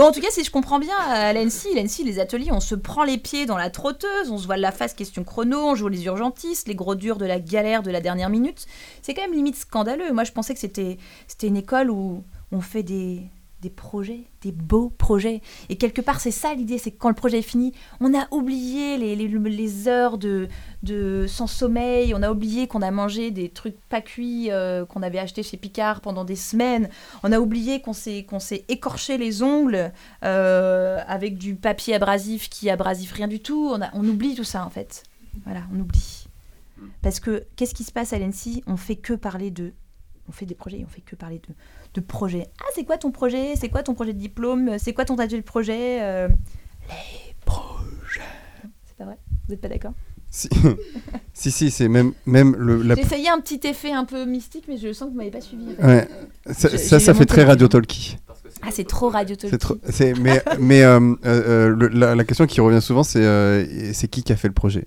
Bon, 0.00 0.06
en 0.06 0.12
tout 0.12 0.22
cas, 0.22 0.30
si 0.30 0.42
je 0.44 0.50
comprends 0.50 0.78
bien, 0.78 0.96
à 0.96 1.30
l'ENSI, 1.34 1.74
l'ENSI, 1.74 2.04
les 2.04 2.20
ateliers, 2.20 2.52
on 2.52 2.60
se 2.60 2.74
prend 2.74 3.04
les 3.04 3.18
pieds 3.18 3.44
dans 3.44 3.58
la 3.58 3.68
trotteuse, 3.68 4.30
on 4.30 4.38
se 4.38 4.46
voile 4.46 4.62
la 4.62 4.72
face 4.72 4.94
question 4.94 5.24
chrono, 5.24 5.58
on 5.58 5.74
joue 5.74 5.88
les 5.88 6.06
urgentistes, 6.06 6.68
les 6.68 6.74
gros 6.74 6.94
durs 6.94 7.18
de 7.18 7.26
la 7.26 7.38
galère 7.38 7.82
de 7.82 7.90
la 7.90 8.00
dernière 8.00 8.30
minute. 8.30 8.66
C'est 9.02 9.12
quand 9.12 9.20
même 9.20 9.34
limite 9.34 9.56
scandaleux. 9.56 10.10
Moi, 10.14 10.24
je 10.24 10.32
pensais 10.32 10.54
que 10.54 10.58
c'était 10.58 10.96
une 11.42 11.58
école 11.58 11.90
où 11.90 12.24
on 12.50 12.62
fait 12.62 12.82
des, 12.82 13.28
des 13.60 13.70
projets, 13.70 14.24
des 14.42 14.52
beaux 14.52 14.90
projets. 14.90 15.42
Et 15.68 15.76
quelque 15.76 16.00
part, 16.00 16.20
c'est 16.20 16.30
ça 16.30 16.54
l'idée, 16.54 16.78
c'est 16.78 16.90
que 16.90 16.98
quand 16.98 17.08
le 17.08 17.14
projet 17.14 17.40
est 17.40 17.42
fini, 17.42 17.72
on 18.00 18.18
a 18.18 18.26
oublié 18.30 18.96
les, 18.96 19.16
les, 19.16 19.28
les 19.28 19.88
heures 19.88 20.18
de, 20.18 20.48
de 20.82 21.26
sans 21.28 21.46
sommeil, 21.46 22.14
on 22.14 22.22
a 22.22 22.30
oublié 22.30 22.66
qu'on 22.66 22.82
a 22.82 22.90
mangé 22.90 23.30
des 23.30 23.48
trucs 23.48 23.78
pas 23.88 24.00
cuits 24.00 24.50
euh, 24.50 24.86
qu'on 24.86 25.02
avait 25.02 25.18
achetés 25.18 25.42
chez 25.42 25.56
Picard 25.56 26.00
pendant 26.00 26.24
des 26.24 26.36
semaines, 26.36 26.88
on 27.22 27.32
a 27.32 27.40
oublié 27.40 27.80
qu'on 27.80 27.92
s'est 27.92 28.24
qu'on 28.24 28.40
s'est 28.40 28.64
écorché 28.68 29.18
les 29.18 29.42
ongles 29.42 29.92
euh, 30.24 30.98
avec 31.06 31.36
du 31.36 31.54
papier 31.54 31.94
abrasif 31.94 32.48
qui 32.48 32.70
abrasif 32.70 33.12
rien 33.12 33.28
du 33.28 33.40
tout. 33.40 33.70
On, 33.72 33.82
a, 33.82 33.90
on 33.94 34.06
oublie 34.06 34.34
tout 34.34 34.44
ça 34.44 34.64
en 34.64 34.70
fait. 34.70 35.04
Voilà, 35.44 35.62
on 35.74 35.80
oublie. 35.80 36.26
Parce 37.02 37.20
que 37.20 37.44
qu'est-ce 37.56 37.74
qui 37.74 37.84
se 37.84 37.92
passe 37.92 38.12
à 38.12 38.18
l'ENSI 38.18 38.62
On 38.66 38.76
fait 38.76 38.96
que 38.96 39.12
parler 39.12 39.50
de. 39.50 39.72
On 40.30 40.32
fait 40.32 40.46
des 40.46 40.54
projets, 40.54 40.80
on 40.86 40.88
fait 40.88 41.00
que 41.00 41.16
parler 41.16 41.40
de, 41.48 41.52
de 41.94 42.00
projets. 42.00 42.46
Ah, 42.60 42.66
c'est 42.72 42.84
quoi 42.84 42.96
ton 42.98 43.10
projet? 43.10 43.56
C'est 43.56 43.68
quoi 43.68 43.82
ton 43.82 43.94
projet 43.94 44.12
de 44.12 44.18
diplôme? 44.20 44.78
C'est 44.78 44.92
quoi 44.92 45.04
ton 45.04 45.16
atelier 45.16 45.40
de 45.40 45.44
projet 45.44 45.98
Euh, 46.02 46.28
Les 46.88 47.34
projets. 47.44 48.20
C'est 48.86 48.96
pas 48.96 49.06
vrai? 49.06 49.18
Vous 49.48 49.52
n'êtes 49.54 49.60
pas 49.60 49.68
d'accord? 49.68 49.92
Si, 50.30 50.48
si, 51.34 51.50
si, 51.50 51.72
c'est 51.72 51.88
même, 51.88 52.12
même 52.26 52.54
le, 52.56 52.80
la... 52.80 52.94
J'ai 52.94 53.00
essayé 53.00 53.28
un 53.28 53.40
petit 53.40 53.58
effet 53.66 53.90
un 53.90 54.04
peu 54.04 54.24
mystique, 54.24 54.66
mais 54.68 54.76
je 54.76 54.92
sens 54.92 55.08
que 55.08 55.10
vous 55.14 55.16
m'avez 55.18 55.32
pas 55.32 55.40
suivi. 55.40 55.64
Ouais. 55.82 56.06
Ça, 56.52 56.68
J'ai- 56.68 56.78
ça, 56.78 56.98
j'ai 57.00 57.04
ça 57.06 57.14
fait 57.14 57.26
très 57.26 57.42
radio 57.42 57.66
talkie. 57.66 58.16
Ah, 58.62 58.68
c'est 58.70 58.86
trop 58.86 59.08
radio 59.08 59.34
C'est 59.40 59.58
trop, 59.58 59.78
c'est, 59.90 60.14
mais 60.14 60.40
mais 60.60 60.84
euh, 60.84 61.00
euh, 61.00 61.16
euh, 61.24 61.68
le- 61.70 61.88
la, 61.88 62.14
la 62.14 62.24
question 62.24 62.46
qui 62.46 62.60
revient 62.60 62.80
souvent, 62.82 63.02
c'est 63.02 63.24
euh, 63.24 63.92
c'est 63.92 64.06
qui 64.06 64.22
qui 64.22 64.32
a 64.32 64.36
fait 64.36 64.46
le 64.48 64.54
projet? 64.54 64.84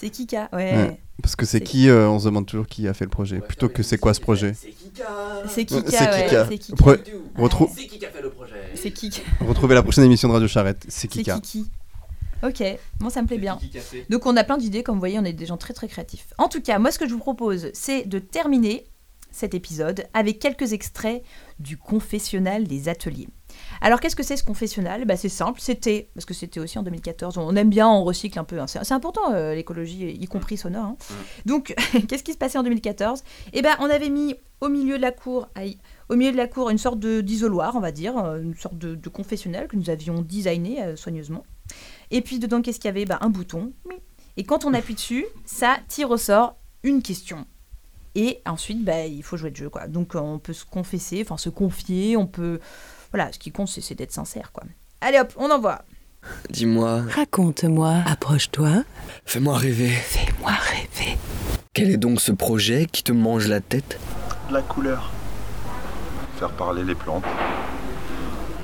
C'est 0.00 0.10
Kika, 0.10 0.48
ouais. 0.52 0.76
Ouais. 0.76 1.00
Parce 1.20 1.34
que 1.34 1.44
c'est 1.44 1.60
qui, 1.60 1.88
euh, 1.88 2.08
on 2.08 2.20
se 2.20 2.26
demande 2.26 2.46
toujours 2.46 2.68
qui 2.68 2.86
a 2.86 2.94
fait 2.94 3.04
le 3.04 3.10
projet, 3.10 3.40
plutôt 3.40 3.68
que 3.68 3.82
c'est 3.82 3.98
quoi 3.98 4.14
ce 4.14 4.20
projet. 4.20 4.52
C'est 4.54 4.70
Kika, 4.70 5.42
C'est 5.48 5.72
ouais, 5.74 6.24
Kika. 6.26 6.46
c'est 6.48 6.58
Kika. 6.58 6.84
Retrou- 7.36 7.68
C'est 7.74 7.86
qui 7.88 7.98
qui 7.98 8.06
a 8.06 8.10
fait 8.10 8.22
le 8.22 8.30
projet 8.30 8.54
C'est 8.76 8.90
Kika. 8.92 9.22
Retrouvez 9.40 9.74
la 9.74 9.82
prochaine 9.82 10.04
émission 10.04 10.28
de 10.28 10.34
Radio 10.34 10.46
Charrette, 10.46 10.84
c'est 10.88 11.00
C'est 11.02 11.08
Kika. 11.08 11.40
Kiki. 11.40 11.66
Ok, 12.44 12.62
moi 13.00 13.10
ça 13.10 13.20
me 13.20 13.26
plaît 13.26 13.38
bien. 13.38 13.58
Donc 14.10 14.24
on 14.26 14.36
a 14.36 14.44
plein 14.44 14.56
d'idées, 14.58 14.84
comme 14.84 14.94
vous 14.94 15.00
voyez, 15.00 15.18
on 15.18 15.24
est 15.24 15.32
des 15.32 15.46
gens 15.46 15.56
très 15.56 15.74
très 15.74 15.88
créatifs. 15.88 16.28
En 16.38 16.48
tout 16.48 16.60
cas, 16.60 16.78
moi 16.78 16.92
ce 16.92 16.98
que 17.00 17.08
je 17.08 17.12
vous 17.12 17.18
propose, 17.18 17.70
c'est 17.74 18.04
de 18.06 18.20
terminer 18.20 18.84
cet 19.32 19.54
épisode 19.54 20.04
avec 20.14 20.38
quelques 20.38 20.72
extraits 20.72 21.24
du 21.58 21.76
confessionnal 21.76 22.68
des 22.68 22.88
ateliers. 22.88 23.28
Alors 23.80 24.00
qu'est-ce 24.00 24.16
que 24.16 24.22
c'est 24.22 24.36
ce 24.36 24.44
confessionnal? 24.44 25.04
Bah, 25.04 25.16
C'est 25.16 25.28
simple, 25.28 25.60
c'était, 25.60 26.08
parce 26.14 26.24
que 26.24 26.34
c'était 26.34 26.60
aussi 26.60 26.78
en 26.78 26.82
2014, 26.82 27.38
on 27.38 27.54
aime 27.56 27.70
bien, 27.70 27.88
on 27.88 28.04
recycle 28.04 28.38
un 28.38 28.44
peu, 28.44 28.58
hein. 28.60 28.66
c'est 28.66 28.92
important 28.92 29.32
euh, 29.32 29.54
l'écologie, 29.54 30.10
y 30.10 30.26
compris 30.26 30.56
sonore. 30.56 30.84
hein. 30.84 30.96
Donc 31.46 31.74
qu'est-ce 32.08 32.22
qui 32.24 32.32
se 32.32 32.38
passait 32.38 32.58
en 32.58 32.62
2014 32.62 33.22
Eh 33.52 33.62
ben 33.62 33.74
on 33.80 33.90
avait 33.90 34.10
mis 34.10 34.34
au 34.60 34.68
milieu 34.68 34.96
de 34.96 35.02
la 35.02 35.12
cour, 35.12 35.48
aïe, 35.54 35.78
au 36.08 36.16
milieu 36.16 36.32
de 36.32 36.36
la 36.36 36.48
cour 36.48 36.70
une 36.70 36.78
sorte 36.78 36.98
de- 36.98 37.20
d'isoloir, 37.20 37.76
on 37.76 37.80
va 37.80 37.92
dire, 37.92 38.16
euh, 38.18 38.40
une 38.42 38.56
sorte 38.56 38.76
de, 38.78 38.94
de 38.94 39.08
confessionnal 39.08 39.68
que 39.68 39.76
nous 39.76 39.90
avions 39.90 40.20
designé 40.22 40.82
euh, 40.82 40.96
soigneusement. 40.96 41.44
Et 42.10 42.22
puis 42.22 42.38
dedans, 42.38 42.62
qu'est-ce 42.62 42.80
qu'il 42.80 42.88
y 42.88 42.90
avait? 42.90 43.04
Bah, 43.04 43.18
Un 43.20 43.28
bouton. 43.30 43.72
Et 44.36 44.44
quand 44.44 44.64
on 44.64 44.72
appuie 44.74 44.94
dessus, 44.94 45.26
ça 45.44 45.76
tire 45.88 46.10
au 46.10 46.16
sort 46.16 46.56
une 46.82 47.02
question. 47.02 47.44
Et 48.14 48.40
ensuite, 48.46 48.82
bah, 48.84 49.04
il 49.06 49.22
faut 49.22 49.36
jouer 49.36 49.50
le 49.50 49.56
jeu. 49.56 49.68
Quoi. 49.68 49.86
Donc 49.86 50.14
on 50.14 50.38
peut 50.38 50.52
se 50.52 50.64
confesser, 50.64 51.20
enfin 51.22 51.36
se 51.36 51.50
confier, 51.50 52.16
on 52.16 52.26
peut... 52.26 52.58
Voilà, 53.12 53.32
ce 53.32 53.38
qui 53.38 53.50
compte, 53.52 53.68
c'est 53.68 53.94
d'être 53.94 54.12
sincère. 54.12 54.52
quoi. 54.52 54.64
Allez 55.00 55.18
hop, 55.18 55.32
on 55.36 55.50
envoie. 55.50 55.82
Dis-moi, 56.50 57.02
Raconte-moi, 57.14 58.02
approche-toi. 58.06 58.82
fais-moi 59.24 59.56
rêver. 59.56 59.88
Fais-moi 59.90 60.50
rêver. 60.52 61.16
Quel 61.72 61.90
est 61.90 61.96
donc 61.96 62.20
ce 62.20 62.32
projet 62.32 62.86
qui 62.90 63.02
te 63.04 63.12
mange 63.12 63.46
la 63.46 63.60
tête? 63.60 63.98
La 64.50 64.62
couleur. 64.62 65.10
Faire 66.38 66.50
parler 66.50 66.82
les 66.84 66.94
plantes. 66.94 67.24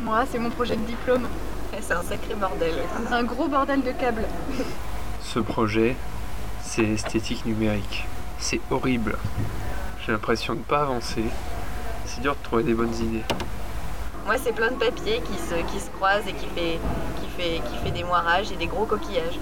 Moi, 0.02 0.24
c'est 0.30 0.38
mon 0.38 0.50
projet 0.50 0.76
de 0.76 0.82
diplôme. 0.84 1.26
C'est 1.80 1.94
un 1.94 2.02
sacré 2.02 2.34
bordel. 2.34 2.74
Un 3.10 3.22
gros 3.24 3.48
bordel 3.48 3.82
de 3.82 3.92
câbles. 3.92 4.26
Ce 5.22 5.38
projet, 5.38 5.96
c'est 6.62 6.84
esthétique 6.84 7.44
numérique. 7.46 8.04
C'est 8.38 8.60
horrible. 8.70 9.16
J'ai 10.04 10.12
l'impression 10.12 10.54
de 10.54 10.60
pas 10.60 10.82
avancer. 10.82 11.24
C'est 12.06 12.20
dur 12.20 12.34
de 12.36 12.42
trouver 12.42 12.62
des 12.64 12.74
bonnes 12.74 12.94
idées. 12.94 13.22
Moi, 14.24 14.36
c'est 14.42 14.52
plein 14.52 14.70
de 14.70 14.76
papier 14.76 15.20
qui 15.20 15.38
se, 15.38 15.54
qui 15.70 15.78
se 15.80 15.90
croisent 15.90 16.26
et 16.26 16.32
qui 16.32 16.46
fait, 16.46 16.78
qui, 17.20 17.28
fait, 17.36 17.60
qui 17.70 17.76
fait 17.84 17.90
des 17.90 18.04
moirages 18.04 18.50
et 18.52 18.56
des 18.56 18.66
gros 18.66 18.86
coquillages. 18.86 19.38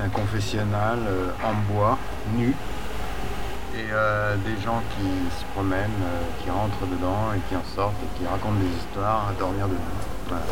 Un 0.00 0.08
confessionnal 0.08 0.98
euh, 1.06 1.28
en 1.44 1.72
bois, 1.72 1.98
nu. 2.36 2.54
Et 3.76 3.86
euh, 3.92 4.36
des 4.36 4.60
gens 4.64 4.80
qui 4.96 5.06
se 5.38 5.44
promènent, 5.54 5.80
euh, 6.02 6.42
qui 6.42 6.50
rentrent 6.50 6.86
dedans 6.86 7.32
et 7.36 7.40
qui 7.48 7.56
en 7.56 7.62
sortent 7.74 7.94
et 8.04 8.18
qui 8.18 8.26
racontent 8.26 8.58
des 8.60 8.76
histoires 8.76 9.28
à 9.28 9.32
dormir 9.38 9.66
dedans. 9.66 9.80
Voilà. 10.28 10.42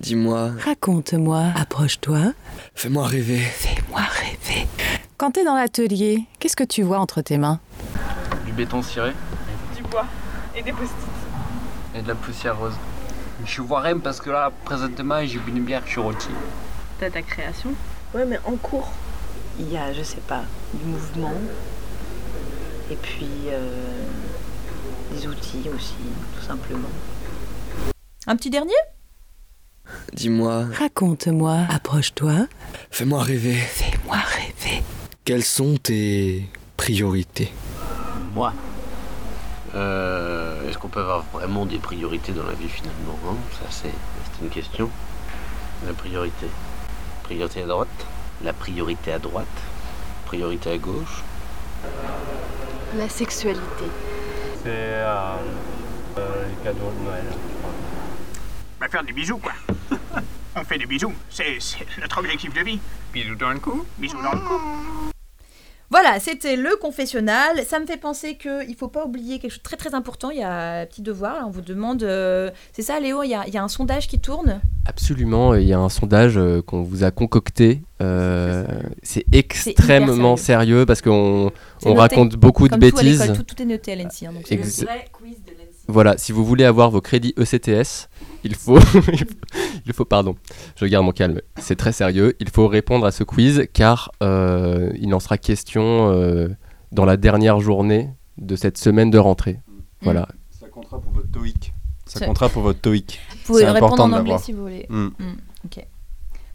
Dis-moi, 0.00 0.50
Raconte-moi, 0.64 1.44
approche-toi. 1.56 2.32
fais-moi 2.74 3.06
rêver. 3.06 3.38
Fais-moi 3.38 4.00
rêver. 4.00 4.66
Quand 5.16 5.32
t'es 5.32 5.44
dans 5.44 5.56
l'atelier, 5.56 6.24
qu'est-ce 6.38 6.56
que 6.56 6.64
tu 6.64 6.82
vois 6.82 6.98
entre 6.98 7.20
tes 7.22 7.38
mains? 7.38 7.60
Du 8.44 8.52
béton 8.52 8.82
ciré 8.82 9.12
Du 9.76 9.82
bois 9.84 10.04
et 10.56 10.62
des 10.62 10.72
post 10.72 10.92
et 11.94 12.02
de 12.02 12.08
la 12.08 12.14
poussière 12.14 12.58
rose. 12.58 12.74
Je 13.44 13.62
vois 13.62 13.80
rien 13.80 13.98
parce 13.98 14.20
que 14.20 14.30
là, 14.30 14.50
présentement, 14.64 15.24
j'ai 15.24 15.38
bu 15.38 15.50
une 15.52 15.64
bière, 15.64 15.82
je 15.86 15.90
suis 15.92 16.00
rôti. 16.00 16.28
T'as 16.98 17.10
ta 17.10 17.22
création 17.22 17.70
Ouais, 18.14 18.24
mais 18.24 18.38
en 18.44 18.56
cours, 18.56 18.90
il 19.58 19.70
y 19.72 19.76
a, 19.76 19.92
je 19.92 20.02
sais 20.02 20.20
pas, 20.26 20.42
du 20.74 20.84
mouvement. 20.84 21.32
Et 22.90 22.96
puis 22.96 23.28
euh, 23.48 24.02
des 25.12 25.26
outils 25.26 25.68
aussi, 25.74 25.94
tout 26.38 26.44
simplement. 26.44 26.88
Un 28.26 28.36
petit 28.36 28.50
dernier? 28.50 28.72
Dis-moi, 30.12 30.66
Raconte-moi, 30.78 31.60
approche-toi. 31.70 32.46
fais-moi 32.90 33.22
rêver. 33.22 33.54
Fais-moi 33.54 34.16
rêver. 34.16 34.82
Quelles 35.24 35.44
sont 35.44 35.76
tes 35.76 36.48
priorités? 36.76 37.52
Moi 38.34 38.52
Est-ce 39.74 40.78
qu'on 40.78 40.88
peut 40.88 41.00
avoir 41.00 41.24
vraiment 41.32 41.66
des 41.66 41.78
priorités 41.78 42.32
dans 42.32 42.46
la 42.46 42.54
vie 42.54 42.68
finalement 42.68 43.18
hein? 43.26 43.36
Ça 43.52 43.66
c'est 43.70 43.88
c'est 43.90 44.44
une 44.44 44.50
question. 44.50 44.90
La 45.86 45.92
priorité. 45.92 46.46
Priorité 47.22 47.62
à 47.62 47.66
droite 47.66 48.06
La 48.42 48.52
priorité 48.52 49.12
à 49.12 49.18
droite 49.18 49.46
Priorité 50.26 50.70
à 50.70 50.78
gauche 50.78 51.22
La 52.96 53.08
sexualité. 53.08 53.84
C'est 54.62 54.68
euh, 54.68 55.36
les 56.48 56.64
cadeaux 56.64 56.90
de 56.98 57.04
Noël. 57.04 57.24
Bah, 58.80 58.88
faire 58.88 59.04
des 59.04 59.12
bisous, 59.12 59.38
quoi. 59.38 59.52
On 60.56 60.64
fait 60.64 60.78
des 60.78 60.86
bisous. 60.86 61.12
C'est 61.30 61.58
c'est 61.60 61.86
notre 62.00 62.18
objectif 62.18 62.52
de 62.52 62.60
vie. 62.60 62.80
Bisous 63.12 63.36
dans 63.36 63.50
le 63.50 63.60
cou, 63.60 63.86
bisous 63.98 64.20
dans 64.20 64.32
le 64.32 64.40
cou. 64.40 64.60
Voilà, 66.00 66.20
c'était 66.20 66.54
le 66.54 66.76
confessionnal. 66.80 67.64
Ça 67.66 67.80
me 67.80 67.86
fait 67.86 67.96
penser 67.96 68.36
qu'il 68.36 68.68
ne 68.68 68.76
faut 68.76 68.86
pas 68.86 69.04
oublier 69.04 69.40
quelque 69.40 69.50
chose 69.50 69.58
de 69.58 69.64
très 69.64 69.76
très 69.76 69.94
important. 69.96 70.30
Il 70.30 70.38
y 70.38 70.44
a 70.44 70.82
un 70.82 70.86
petit 70.86 71.02
devoir. 71.02 71.34
là, 71.34 71.44
on 71.44 71.50
vous 71.50 71.60
demande. 71.60 72.04
euh, 72.04 72.50
c'est 72.72 72.82
ça, 72.82 73.00
Léo 73.00 73.24
Il 73.24 73.30
y, 73.30 73.34
a, 73.34 73.44
il 73.48 73.52
y 73.52 73.56
a 73.56 73.64
un 73.64 73.68
sondage 73.68 74.06
qui 74.06 74.20
tourne? 74.20 74.60
Absolument, 74.86 75.56
il 75.56 75.66
y 75.66 75.72
a 75.72 75.78
un 75.80 75.88
sondage 75.88 76.38
euh, 76.38 76.62
qu'on 76.62 76.82
vous 76.82 77.02
a 77.02 77.10
concocté. 77.10 77.82
euh, 78.00 78.64
c'est 79.02 79.24
extrêmement 79.32 80.36
sérieux. 80.36 80.76
sérieux 80.76 80.86
parce 80.86 81.02
qu'on 81.02 81.50
on 81.84 81.94
raconte 81.94 82.36
beaucoup 82.36 82.68
de 82.68 82.74
Comme 82.74 82.80
bêtises. 82.80 83.32
Tout, 83.34 83.42
tout 83.42 83.60
est 83.60 83.66
noté 83.66 83.90
à 83.90 83.96
l'ENSI. 83.96 84.26
hein, 84.26 84.32
Voilà, 85.88 86.16
si 86.16 86.30
vous 86.30 86.44
voulez 86.44 86.64
avoir 86.64 86.92
vos 86.92 87.00
crédits 87.00 87.34
ECTS, 87.36 88.08
il 88.44 88.54
faut, 88.54 88.78
il 89.86 89.92
faut, 89.92 90.04
pardon, 90.04 90.36
je 90.76 90.84
garde 90.86 91.04
mon 91.04 91.12
calme, 91.12 91.40
c'est 91.56 91.76
très 91.76 91.92
sérieux, 91.92 92.36
il 92.40 92.48
faut 92.50 92.68
répondre 92.68 93.04
à 93.06 93.10
ce 93.10 93.24
quiz 93.24 93.66
car 93.72 94.10
euh, 94.22 94.90
il 95.00 95.12
en 95.14 95.20
sera 95.20 95.38
question 95.38 96.10
euh, 96.12 96.48
dans 96.92 97.04
la 97.04 97.16
dernière 97.16 97.60
journée 97.60 98.10
de 98.36 98.56
cette 98.56 98.78
semaine 98.78 99.10
de 99.10 99.18
rentrée. 99.18 99.60
Voilà. 100.02 100.28
Ça 100.50 100.68
comptera 100.68 101.00
pour 101.00 101.12
votre 101.12 101.30
TOEIC. 101.30 101.72
Ça 102.06 102.24
comptera 102.24 102.48
pour 102.48 102.62
votre 102.62 102.80
TOEIC. 102.80 103.18
Vous 103.30 103.36
pouvez 103.44 103.64
répondre 103.64 104.02
en 104.02 104.12
anglais 104.12 104.38
si 104.38 104.52
vous 104.52 104.62
voulez. 104.62 104.86
Mm. 104.88 105.06
Mm, 105.06 105.36
ok. 105.64 105.86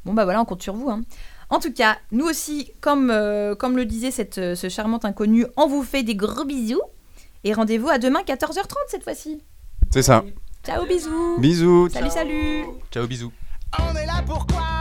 Bon 0.05 0.13
bah 0.13 0.23
voilà, 0.23 0.41
on 0.41 0.45
compte 0.45 0.63
sur 0.63 0.73
vous. 0.75 0.89
hein. 0.89 1.01
En 1.49 1.59
tout 1.59 1.71
cas, 1.73 1.97
nous 2.11 2.25
aussi, 2.25 2.71
comme, 2.81 3.11
euh, 3.11 3.53
comme 3.53 3.75
le 3.77 3.85
disait 3.85 4.09
cette, 4.11 4.55
ce 4.55 4.69
charmant 4.69 4.99
inconnu, 5.03 5.45
on 5.57 5.67
vous 5.67 5.83
fait 5.83 6.03
des 6.03 6.15
gros 6.15 6.45
bisous. 6.45 6.81
Et 7.43 7.53
rendez-vous 7.53 7.89
à 7.89 7.99
demain 7.99 8.21
14h30 8.21 8.73
cette 8.87 9.03
fois-ci. 9.03 9.41
C'est 9.91 10.01
ça. 10.01 10.23
Ciao, 10.65 10.85
bisous. 10.85 11.39
Bisous. 11.39 11.89
Salut, 11.89 12.09
salut. 12.09 12.65
Ciao, 12.89 13.05
bisous. 13.05 13.33
On 13.79 13.95
est 13.97 14.05
là 14.05 14.23
pourquoi 14.25 14.72